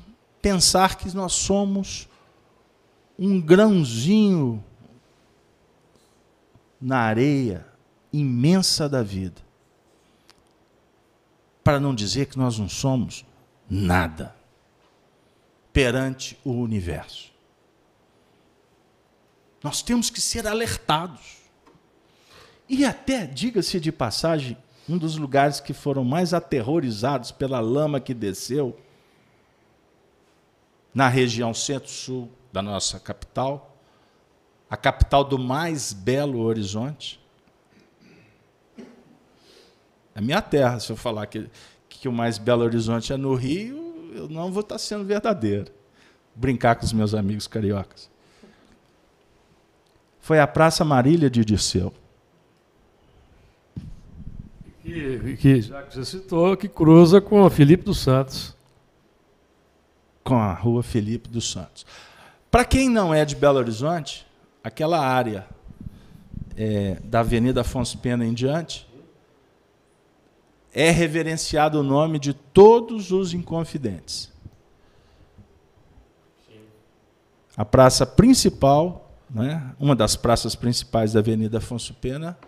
[0.41, 2.09] pensar que nós somos
[3.19, 4.62] um grãozinho
[6.81, 7.66] na areia
[8.12, 9.44] imensa da vida.
[11.65, 13.24] Para não dizer que nós não somos
[13.69, 14.36] nada
[15.73, 17.32] perante o universo.
[19.62, 21.39] Nós temos que ser alertados.
[22.69, 28.12] E até, diga-se de passagem, um dos lugares que foram mais aterrorizados pela lama que
[28.12, 28.78] desceu
[30.93, 33.77] na região centro-sul da nossa capital,
[34.69, 37.20] a capital do mais belo horizonte.
[40.15, 41.49] É minha terra, se eu falar que,
[41.89, 45.73] que o mais belo horizonte é no Rio, eu não vou estar sendo verdadeiro.
[46.35, 48.12] Brincar com os meus amigos cariocas
[50.24, 51.93] foi a Praça Marília de Dirceu.
[54.82, 58.57] Que, que, já que você citou, que cruza com a Felipe dos Santos.
[60.23, 61.85] Com a rua Felipe dos Santos.
[62.51, 64.27] Para quem não é de Belo Horizonte,
[64.62, 65.47] aquela área
[66.57, 68.89] é, da Avenida Afonso Pena em diante,
[70.74, 74.30] é reverenciado o nome de todos os inconfidentes.
[77.56, 79.74] A praça principal né?
[79.80, 82.38] uma das praças principais da Avenida Afonso Pena,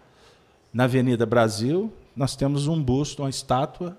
[0.73, 3.99] na Avenida Brasil, nós temos um busto, uma estátua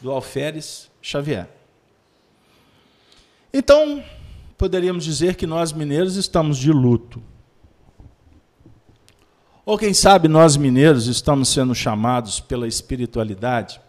[0.00, 1.48] do Alferes Xavier.
[3.52, 4.04] Então,
[4.58, 7.22] poderíamos dizer que nós mineiros estamos de luto.
[9.64, 13.80] Ou quem sabe nós mineiros estamos sendo chamados pela espiritualidade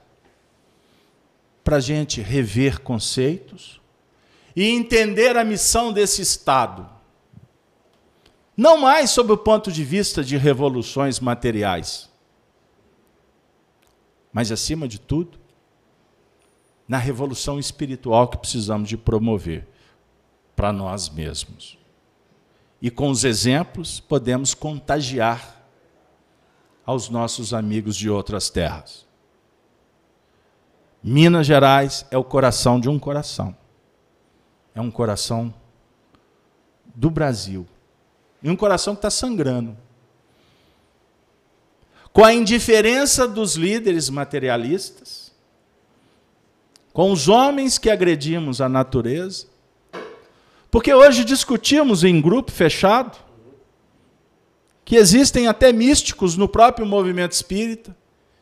[1.63, 3.81] para a gente rever conceitos
[4.55, 6.87] e entender a missão desse Estado.
[8.55, 12.07] Não mais sob o ponto de vista de revoluções materiais,
[14.31, 15.39] mas acima de tudo,
[16.87, 19.67] na revolução espiritual que precisamos de promover
[20.55, 21.79] para nós mesmos.
[22.79, 25.62] E com os exemplos podemos contagiar
[26.85, 29.05] aos nossos amigos de outras terras.
[31.01, 33.55] Minas Gerais é o coração de um coração.
[34.73, 35.53] É um coração
[36.95, 37.67] do Brasil.
[38.41, 39.77] E um coração que está sangrando.
[42.11, 45.33] Com a indiferença dos líderes materialistas,
[46.93, 49.47] com os homens que agredimos a natureza,
[50.69, 53.17] porque hoje discutimos em grupo fechado
[54.85, 57.95] que existem até místicos no próprio movimento espírita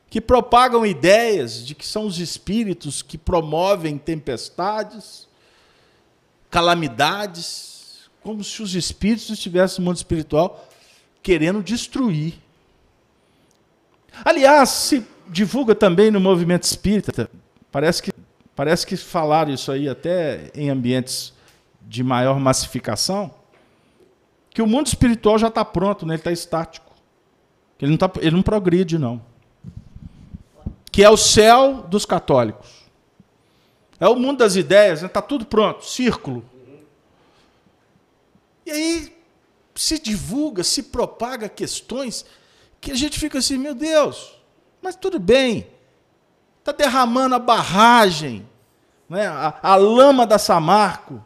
[0.09, 5.25] que propagam ideias de que são os espíritos que promovem tempestades,
[6.49, 10.67] calamidades, como se os espíritos estivessem no mundo espiritual
[11.23, 12.33] querendo destruir.
[14.25, 17.29] Aliás, se divulga também no movimento espírita,
[17.71, 18.11] parece que,
[18.53, 21.33] parece que falaram isso aí até em ambientes
[21.81, 23.33] de maior massificação,
[24.53, 26.13] que o mundo espiritual já está pronto, né?
[26.13, 26.91] ele está estático.
[27.79, 29.21] Ele não, tá, ele não progride, não.
[30.91, 32.81] Que é o céu dos católicos.
[33.99, 35.13] É o mundo das ideias, está né?
[35.13, 36.43] Tá tudo pronto, círculo.
[38.65, 39.17] E aí
[39.73, 42.25] se divulga, se propaga questões
[42.79, 44.35] que a gente fica assim, meu Deus,
[44.81, 45.67] mas tudo bem,
[46.59, 48.47] está derramando a barragem,
[49.07, 49.27] né?
[49.27, 51.23] a, a lama da Samarco,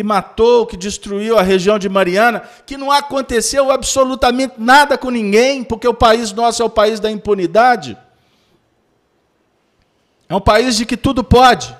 [0.00, 5.62] que matou, que destruiu a região de Mariana, que não aconteceu absolutamente nada com ninguém,
[5.62, 7.98] porque o país nosso é o país da impunidade.
[10.26, 11.76] É um país de que tudo pode.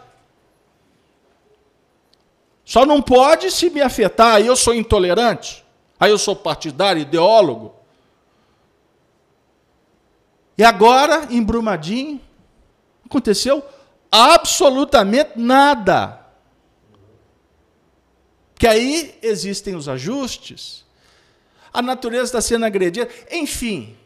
[2.63, 5.65] Só não pode se me afetar, aí eu sou intolerante,
[5.99, 7.75] aí eu sou partidário, ideólogo.
[10.59, 12.21] E agora, em Brumadinho,
[13.07, 13.65] aconteceu
[14.13, 16.20] absolutamente nada.
[18.61, 20.85] Que aí existem os ajustes,
[21.73, 23.97] a natureza está sendo agredida, enfim.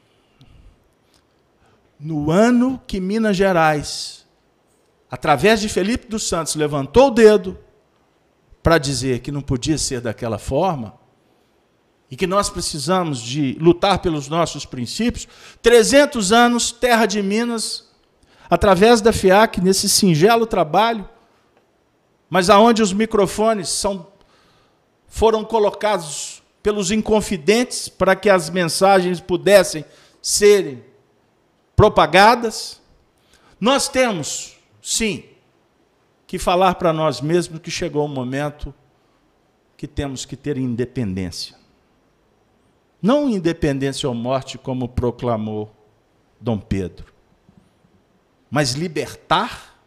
[1.99, 4.25] No ano que Minas Gerais,
[5.11, 7.59] através de Felipe dos Santos, levantou o dedo
[8.63, 10.95] para dizer que não podia ser daquela forma,
[12.09, 15.27] e que nós precisamos de lutar pelos nossos princípios,
[15.63, 17.91] 300 anos, terra de Minas,
[18.49, 21.09] através da FIAC, nesse singelo trabalho,
[22.31, 24.14] mas aonde os microfones são
[25.07, 29.85] foram colocados pelos inconfidentes para que as mensagens pudessem
[30.23, 30.83] serem
[31.77, 32.81] propagadas.
[33.61, 35.25] Nós temos, sim,
[36.27, 38.75] que falar para nós mesmos que chegou o momento
[39.77, 41.57] que temos que ter independência.
[43.01, 45.71] Não independência ou morte, como proclamou
[46.41, 47.13] Dom Pedro,
[48.51, 49.79] mas libertar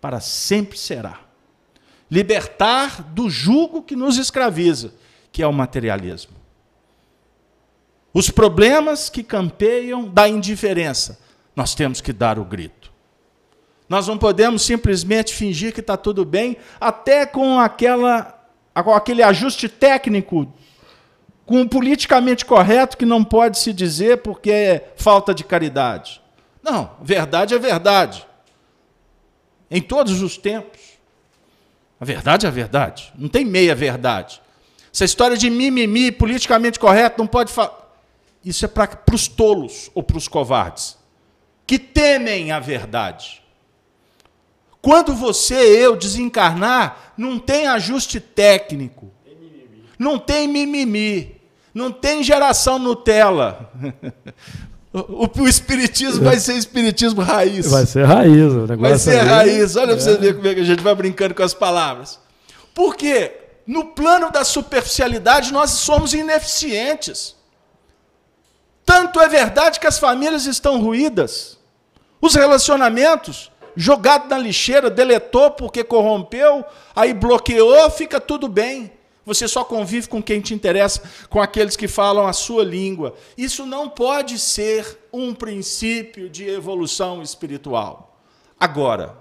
[0.00, 1.25] para sempre será
[2.10, 4.92] libertar do jugo que nos escraviza,
[5.32, 6.36] que é o materialismo.
[8.12, 11.18] Os problemas que campeiam da indiferença,
[11.54, 12.90] nós temos que dar o grito.
[13.88, 18.40] Nós não podemos simplesmente fingir que está tudo bem, até com, aquela,
[18.74, 20.52] aquele ajuste técnico,
[21.44, 26.20] com o politicamente correto que não pode se dizer porque é falta de caridade.
[26.62, 28.26] Não, verdade é verdade.
[29.70, 30.95] Em todos os tempos.
[32.00, 33.12] A verdade é a verdade.
[33.16, 34.40] Não tem meia verdade.
[34.92, 37.86] Essa história de mimimi, politicamente correto, não pode falar.
[38.44, 40.96] Isso é para os tolos ou para os covardes,
[41.66, 43.42] que temem a verdade.
[44.80, 49.10] Quando você, eu, desencarnar, não tem ajuste técnico,
[49.98, 51.40] não tem mimimi,
[51.74, 53.72] não tem geração Nutella.
[54.98, 57.70] O, o, espiritismo vai ser espiritismo raiz.
[57.70, 58.52] Vai ser raiz.
[58.52, 59.76] O negócio vai ser raiz.
[59.76, 59.94] Olha é.
[59.94, 62.18] para você ver como é que a gente vai brincando com as palavras.
[62.74, 63.32] Porque
[63.66, 67.36] no plano da superficialidade nós somos ineficientes.
[68.86, 71.58] Tanto é verdade que as famílias estão ruídas.
[72.20, 76.64] Os relacionamentos jogado na lixeira, deletou porque corrompeu,
[76.94, 78.90] aí bloqueou, fica tudo bem.
[79.26, 83.16] Você só convive com quem te interessa, com aqueles que falam a sua língua.
[83.36, 88.20] Isso não pode ser um princípio de evolução espiritual.
[88.58, 89.18] Agora,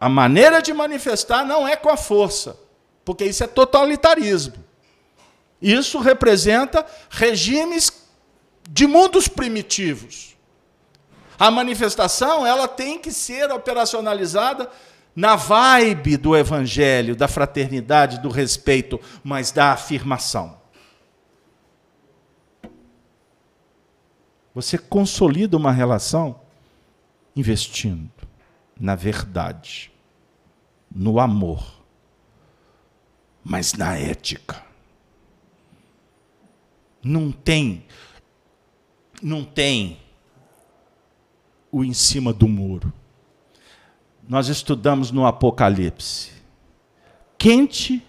[0.00, 2.58] a maneira de manifestar não é com a força,
[3.04, 4.64] porque isso é totalitarismo.
[5.62, 7.92] Isso representa regimes
[8.68, 10.36] de mundos primitivos.
[11.38, 14.68] A manifestação ela tem que ser operacionalizada
[15.18, 20.56] na vibe do evangelho, da fraternidade, do respeito, mas da afirmação.
[24.54, 26.40] Você consolida uma relação
[27.34, 28.12] investindo
[28.78, 29.90] na verdade,
[30.88, 31.82] no amor,
[33.42, 34.64] mas na ética.
[37.02, 37.84] Não tem,
[39.20, 39.98] não tem
[41.72, 42.92] o em cima do muro.
[44.28, 46.30] Nós estudamos no Apocalipse.
[47.38, 48.02] Quente.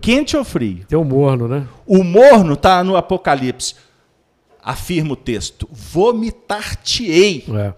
[0.00, 0.86] Quente ou frio?
[0.86, 1.66] Tem o morno, né?
[1.84, 3.74] O morno está no Apocalipse.
[4.62, 7.44] Afirma o texto: vomitar-te-ei.
[7.48, 7.74] É.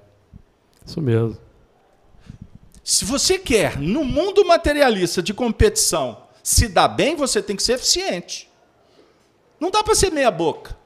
[0.84, 1.38] Isso mesmo.
[2.84, 7.74] Se você quer, no mundo materialista de competição, se dar bem, você tem que ser
[7.74, 8.50] eficiente.
[9.58, 10.76] Não dá para ser meia boca.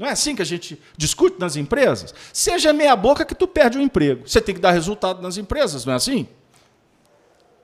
[0.00, 2.14] Não é assim que a gente discute nas empresas?
[2.32, 4.26] Seja meia boca que tu perde o emprego.
[4.26, 6.26] Você tem que dar resultado nas empresas, não é assim?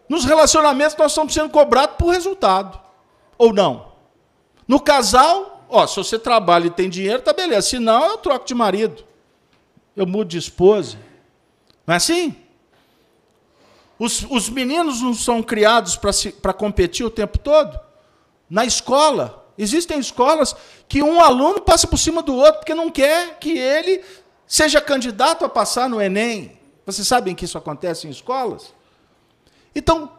[0.07, 2.79] Nos relacionamentos nós estamos sendo cobrados por resultado.
[3.39, 3.91] Ou não?
[4.69, 7.69] No casal, ó, se você trabalha e tem dinheiro, tá beleza.
[7.69, 9.03] Se não, eu troco de marido.
[9.97, 10.99] Eu mudo de esposa.
[11.87, 12.37] Não é assim?
[13.99, 15.97] Os, os meninos não são criados
[16.43, 17.81] para competir o tempo todo?
[18.51, 20.55] Na escola, existem escolas
[20.89, 24.05] que um aluno passa por cima do outro porque não quer que ele
[24.47, 26.59] seja candidato a passar no Enem.
[26.85, 28.73] Vocês sabem que isso acontece em escolas?
[29.75, 30.11] Então,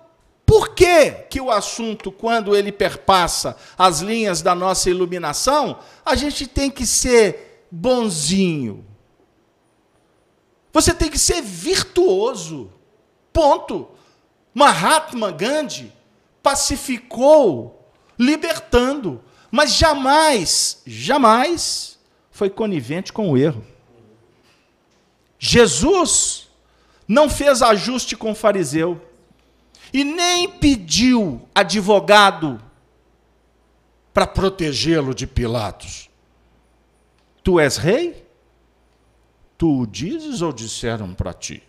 [0.46, 6.48] por que, que o assunto, quando ele perpassa as linhas da nossa iluminação, a gente
[6.48, 8.86] tem que ser bonzinho?
[10.72, 12.72] Você tem que ser virtuoso.
[13.34, 13.90] Ponto.
[14.54, 15.94] Mahatma Gandhi
[16.42, 21.98] pacificou, libertando, mas jamais, jamais
[22.32, 23.65] foi conivente com o erro.
[25.40, 26.49] Jesus
[27.07, 29.02] não fez ajuste com o fariseu
[29.94, 32.61] e nem pediu advogado
[34.14, 36.10] para protegê-lo de Pilatos.
[37.44, 38.28] Tu és rei?
[39.57, 41.64] Tu o dizes ou disseram para ti?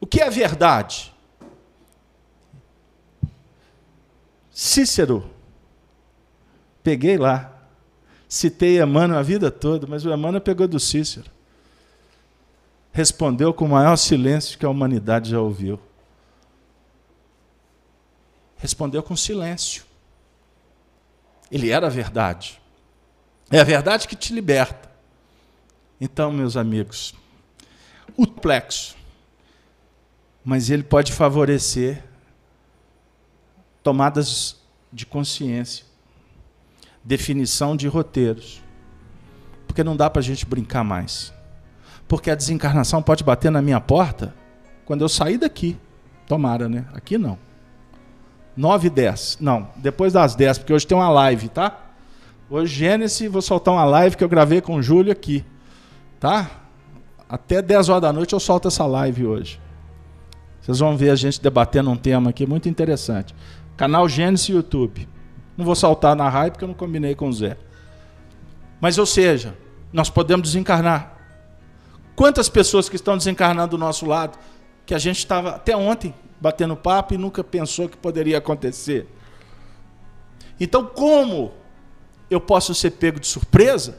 [0.00, 1.14] O que é verdade?
[4.50, 5.30] Cícero,
[6.82, 7.52] peguei lá,
[8.28, 11.30] citei Emmanuel a vida toda, mas o Emmanuel pegou do Cícero.
[12.92, 15.78] Respondeu com o maior silêncio que a humanidade já ouviu.
[18.56, 19.84] Respondeu com silêncio.
[21.50, 22.60] Ele era a verdade.
[23.50, 24.90] É a verdade que te liberta.
[26.00, 27.14] Então, meus amigos,
[28.16, 29.00] o plexo
[30.44, 32.02] mas ele pode favorecer
[33.82, 34.56] tomadas
[34.92, 35.84] de consciência,
[37.04, 38.62] definição de roteiros.
[39.66, 41.32] Porque não dá para a gente brincar mais.
[42.08, 44.34] Porque a desencarnação pode bater na minha porta
[44.84, 45.76] quando eu sair daqui.
[46.26, 46.86] Tomara, né?
[46.92, 47.38] Aqui não.
[48.56, 49.38] 9 e 10.
[49.40, 51.90] Não, depois das 10, porque hoje tem uma live, tá?
[52.48, 55.44] Hoje, Gênesis, vou soltar uma live que eu gravei com o Júlio aqui.
[56.18, 56.50] Tá?
[57.28, 59.60] Até 10 horas da noite eu solto essa live hoje.
[60.60, 63.34] Vocês vão ver a gente debatendo um tema aqui muito interessante.
[63.76, 65.08] Canal Gênesis YouTube.
[65.60, 67.54] Não vou saltar na raia porque eu não combinei com o Zé.
[68.80, 69.54] Mas, ou seja,
[69.92, 71.18] nós podemos desencarnar.
[72.16, 74.38] Quantas pessoas que estão desencarnando do nosso lado,
[74.86, 79.06] que a gente estava até ontem batendo papo e nunca pensou que poderia acontecer.
[80.58, 81.52] Então, como
[82.30, 83.98] eu posso ser pego de surpresa?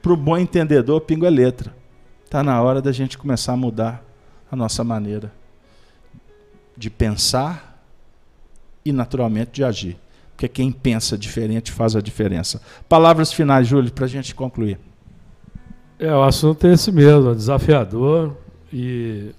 [0.00, 1.74] Para o bom entendedor, pingo é letra.
[2.24, 4.04] Está na hora da gente começar a mudar
[4.48, 5.32] a nossa maneira
[6.76, 7.69] de pensar
[8.84, 9.96] e, naturalmente, de agir.
[10.32, 12.62] Porque quem pensa diferente faz a diferença.
[12.88, 14.78] Palavras finais, Júlio, para a gente concluir.
[15.98, 18.34] É, o assunto é esse mesmo, é desafiador
[18.72, 19.32] e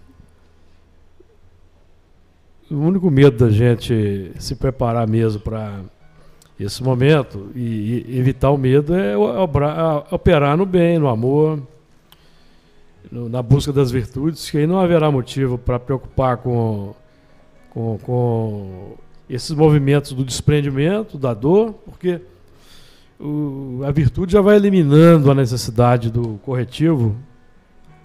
[2.69, 5.81] o único medo da gente se preparar mesmo para
[6.59, 9.15] esse momento e, e, evitar o medo é
[10.11, 11.59] operar no bem, no amor,
[13.11, 16.93] no, na busca das virtudes, que aí não haverá motivo para preocupar com,
[17.71, 18.93] com, com,
[19.31, 22.19] esses movimentos do desprendimento, da dor, porque
[23.17, 27.15] o, a virtude já vai eliminando a necessidade do corretivo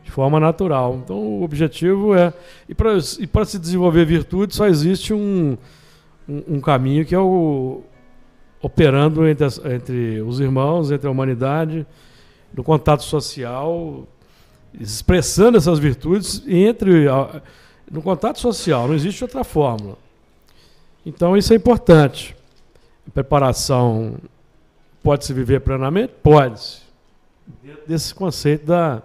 [0.05, 1.01] de forma natural.
[1.03, 2.32] Então, o objetivo é.
[2.69, 5.59] E para se desenvolver virtude, só existe um,
[6.28, 7.82] um, um caminho que é o
[8.62, 11.85] operando entre, as, entre os irmãos, entre a humanidade,
[12.55, 14.07] no contato social,
[14.81, 17.07] expressando essas virtudes entre
[17.90, 20.06] no contato social, não existe outra fórmula.
[21.07, 22.37] Então isso é importante.
[23.15, 24.16] Preparação
[25.05, 26.12] pode se viver plenamente?
[26.20, 26.83] Pode.
[27.87, 29.01] Desse conceito da,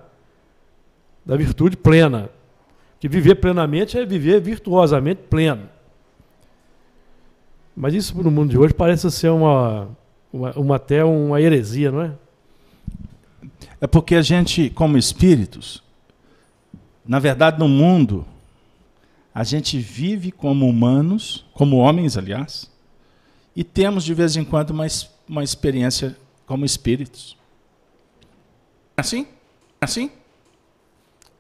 [1.24, 2.28] da virtude plena.
[3.00, 5.70] Que viver plenamente é viver virtuosamente pleno.
[7.78, 9.88] Mas isso no mundo de hoje parece ser uma,
[10.34, 12.12] uma, uma até uma heresia, não é?
[13.80, 15.84] É porque a gente, como espíritos,
[17.06, 18.26] na verdade, no mundo,
[19.34, 22.70] a gente vive como humanos, como homens, aliás,
[23.56, 24.86] e temos de vez em quando uma,
[25.28, 27.38] uma experiência como espíritos.
[28.98, 29.28] É assim?
[29.80, 30.12] É assim?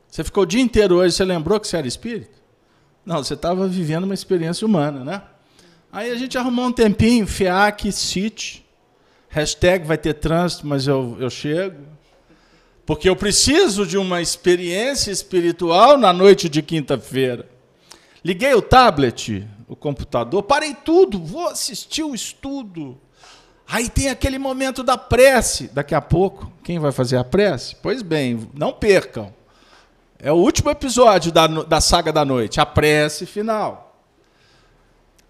[0.10, 2.42] Você ficou o dia inteiro hoje, você lembrou que você era espírito?
[3.06, 5.22] Não, você estava vivendo uma experiência humana, né?
[5.92, 8.66] Aí a gente arrumou um tempinho, FIAC, City,
[9.30, 11.82] hashtag vai ter trânsito, mas eu, eu chego.
[12.86, 17.50] Porque eu preciso de uma experiência espiritual na noite de quinta-feira.
[18.24, 23.00] Liguei o tablet, o computador, parei tudo, vou assistir o estudo.
[23.68, 25.70] Aí tem aquele momento da prece.
[25.70, 27.76] Daqui a pouco, quem vai fazer a prece?
[27.82, 29.34] Pois bem, não percam.
[30.20, 33.98] É o último episódio da, da saga da noite, a prece final.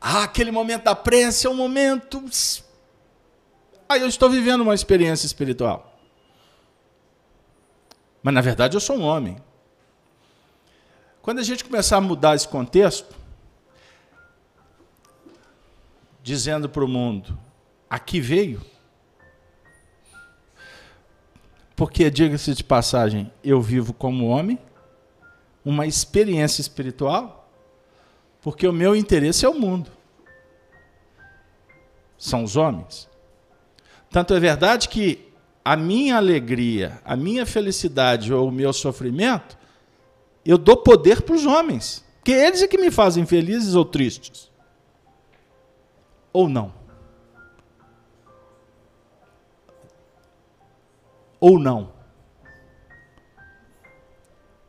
[0.01, 2.25] Ah, aquele momento da prece é um momento.
[3.87, 5.95] Ah, eu estou vivendo uma experiência espiritual.
[8.23, 9.37] Mas na verdade eu sou um homem.
[11.21, 13.15] Quando a gente começar a mudar esse contexto,
[16.23, 17.37] dizendo para o mundo:
[17.89, 18.61] aqui veio.
[21.75, 24.59] Porque, diga-se de passagem, eu vivo como homem,
[25.65, 27.49] uma experiência espiritual,
[28.39, 29.91] porque o meu interesse é o mundo.
[32.17, 33.09] São os homens.
[34.11, 35.27] Tanto é verdade que
[35.65, 39.57] a minha alegria, a minha felicidade ou o meu sofrimento
[40.45, 42.03] eu dou poder para os homens.
[42.17, 44.49] Porque eles é que me fazem felizes ou tristes.
[46.33, 46.73] Ou não.
[51.39, 51.91] Ou não.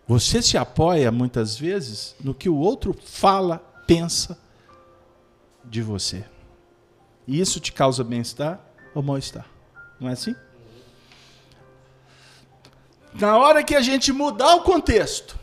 [0.07, 4.39] Você se apoia muitas vezes no que o outro fala, pensa
[5.65, 6.25] de você.
[7.27, 8.61] E isso te causa bem-estar
[8.95, 9.47] ou mal-estar.
[10.01, 10.35] Não é assim?
[13.15, 15.39] Na hora que a gente mudar o contexto,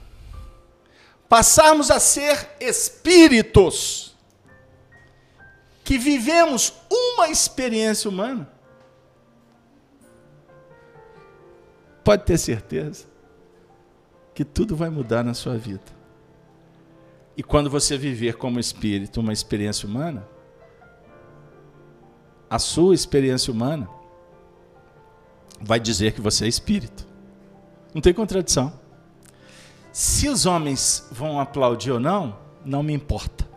[1.29, 4.17] passarmos a ser espíritos
[5.83, 8.51] que vivemos uma experiência humana,
[12.03, 13.05] pode ter certeza
[14.33, 15.99] que tudo vai mudar na sua vida.
[17.37, 20.27] E quando você viver como espírito uma experiência humana,
[22.49, 23.87] a sua experiência humana
[25.61, 27.07] vai dizer que você é espírito.
[27.93, 28.78] Não tem contradição.
[29.91, 33.47] Se os homens vão aplaudir ou não, não me importa.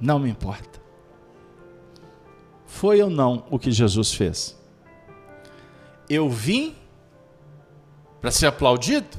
[0.00, 0.80] Não me importa.
[2.66, 4.56] Foi ou não o que Jesus fez?
[6.08, 6.76] Eu vim
[8.20, 9.16] para ser aplaudido?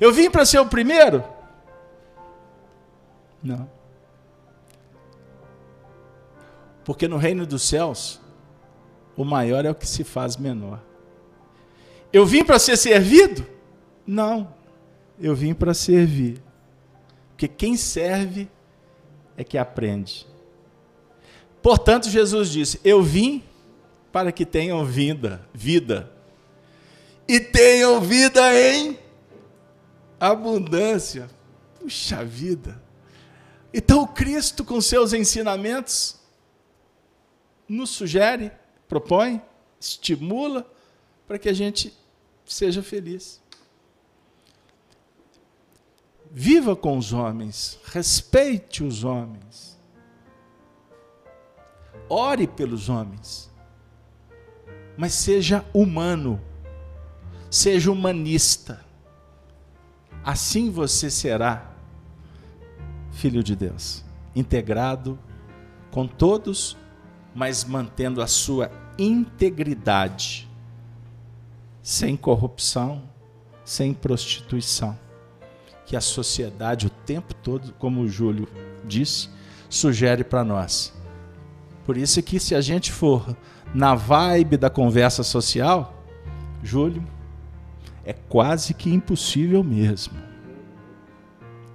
[0.00, 1.24] Eu vim para ser o primeiro?
[3.42, 3.68] Não.
[6.84, 8.20] Porque no reino dos céus,
[9.16, 10.80] o maior é o que se faz menor.
[12.12, 13.46] Eu vim para ser servido?
[14.06, 14.54] Não.
[15.20, 16.42] Eu vim para servir.
[17.30, 18.48] Porque quem serve
[19.36, 20.26] é que aprende.
[21.62, 23.44] Portanto, Jesus disse: Eu vim
[24.10, 26.12] para que tenham vida, vida.
[27.26, 28.98] E tenham vida em
[30.18, 31.28] abundância.
[31.78, 32.80] Puxa vida.
[33.72, 36.18] Então, Cristo, com seus ensinamentos,
[37.68, 38.50] nos sugere,
[38.88, 39.42] propõe,
[39.78, 40.66] estimula
[41.26, 41.94] para que a gente
[42.48, 43.40] seja feliz.
[46.30, 49.78] Viva com os homens, respeite os homens,
[52.08, 53.50] ore pelos homens,
[54.96, 56.40] mas seja humano,
[57.50, 58.84] seja humanista.
[60.22, 61.72] Assim você será
[63.10, 64.04] filho de Deus,
[64.36, 65.18] integrado
[65.90, 66.76] com todos,
[67.34, 70.47] mas mantendo a sua integridade
[71.88, 73.00] sem corrupção,
[73.64, 74.94] sem prostituição.
[75.86, 78.46] Que a sociedade o tempo todo, como o Júlio
[78.84, 79.30] disse,
[79.70, 80.92] sugere para nós.
[81.86, 83.34] Por isso que se a gente for
[83.74, 86.04] na vibe da conversa social,
[86.62, 87.02] Júlio,
[88.04, 90.18] é quase que impossível mesmo.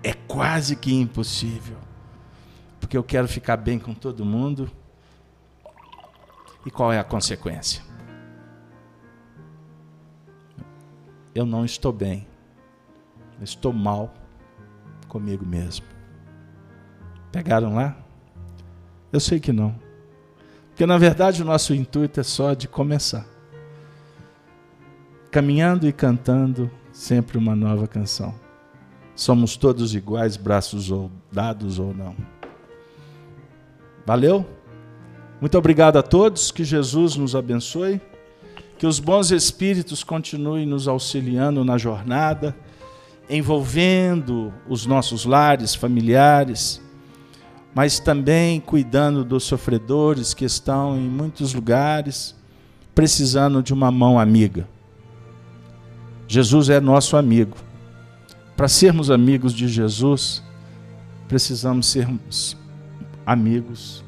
[0.03, 1.77] É quase que impossível.
[2.79, 4.69] Porque eu quero ficar bem com todo mundo.
[6.63, 7.92] E qual é a consequência?
[11.33, 12.27] Eu não estou bem.
[13.41, 14.13] Estou mal
[15.07, 15.85] comigo mesmo.
[17.31, 17.97] Pegaram lá?
[19.11, 19.75] Eu sei que não.
[20.69, 23.25] Porque na verdade o nosso intuito é só de começar.
[25.29, 28.33] Caminhando e cantando sempre uma nova canção.
[29.15, 32.15] Somos todos iguais, braços ou dados ou não.
[34.05, 34.45] Valeu?
[35.39, 38.01] Muito obrigado a todos, que Jesus nos abençoe.
[38.83, 42.53] Que os bons espíritos continuem nos auxiliando na jornada,
[43.29, 46.81] envolvendo os nossos lares familiares,
[47.73, 52.35] mas também cuidando dos sofredores que estão em muitos lugares
[52.93, 54.67] precisando de uma mão amiga.
[56.27, 57.55] Jesus é nosso amigo.
[58.57, 60.43] Para sermos amigos de Jesus,
[61.29, 62.57] precisamos sermos
[63.25, 64.03] amigos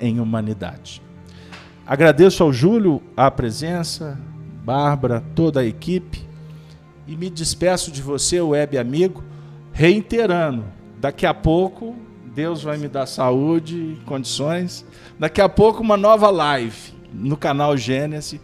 [0.00, 1.05] em humanidade.
[1.86, 4.18] Agradeço ao Júlio a presença,
[4.64, 6.26] Bárbara, toda a equipe,
[7.06, 9.22] e me despeço de você, web amigo,
[9.72, 10.64] reiterando:
[10.98, 11.94] daqui a pouco
[12.34, 14.84] Deus vai me dar saúde e condições.
[15.16, 18.40] Daqui a pouco, uma nova live no canal Gênesis,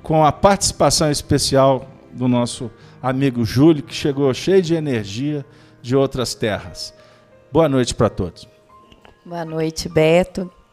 [0.00, 2.70] com a participação especial do nosso
[3.02, 5.44] amigo Júlio, que chegou cheio de energia
[5.82, 6.94] de outras terras.
[7.52, 8.48] Boa noite para todos.
[9.24, 10.50] Boa noite, Beto.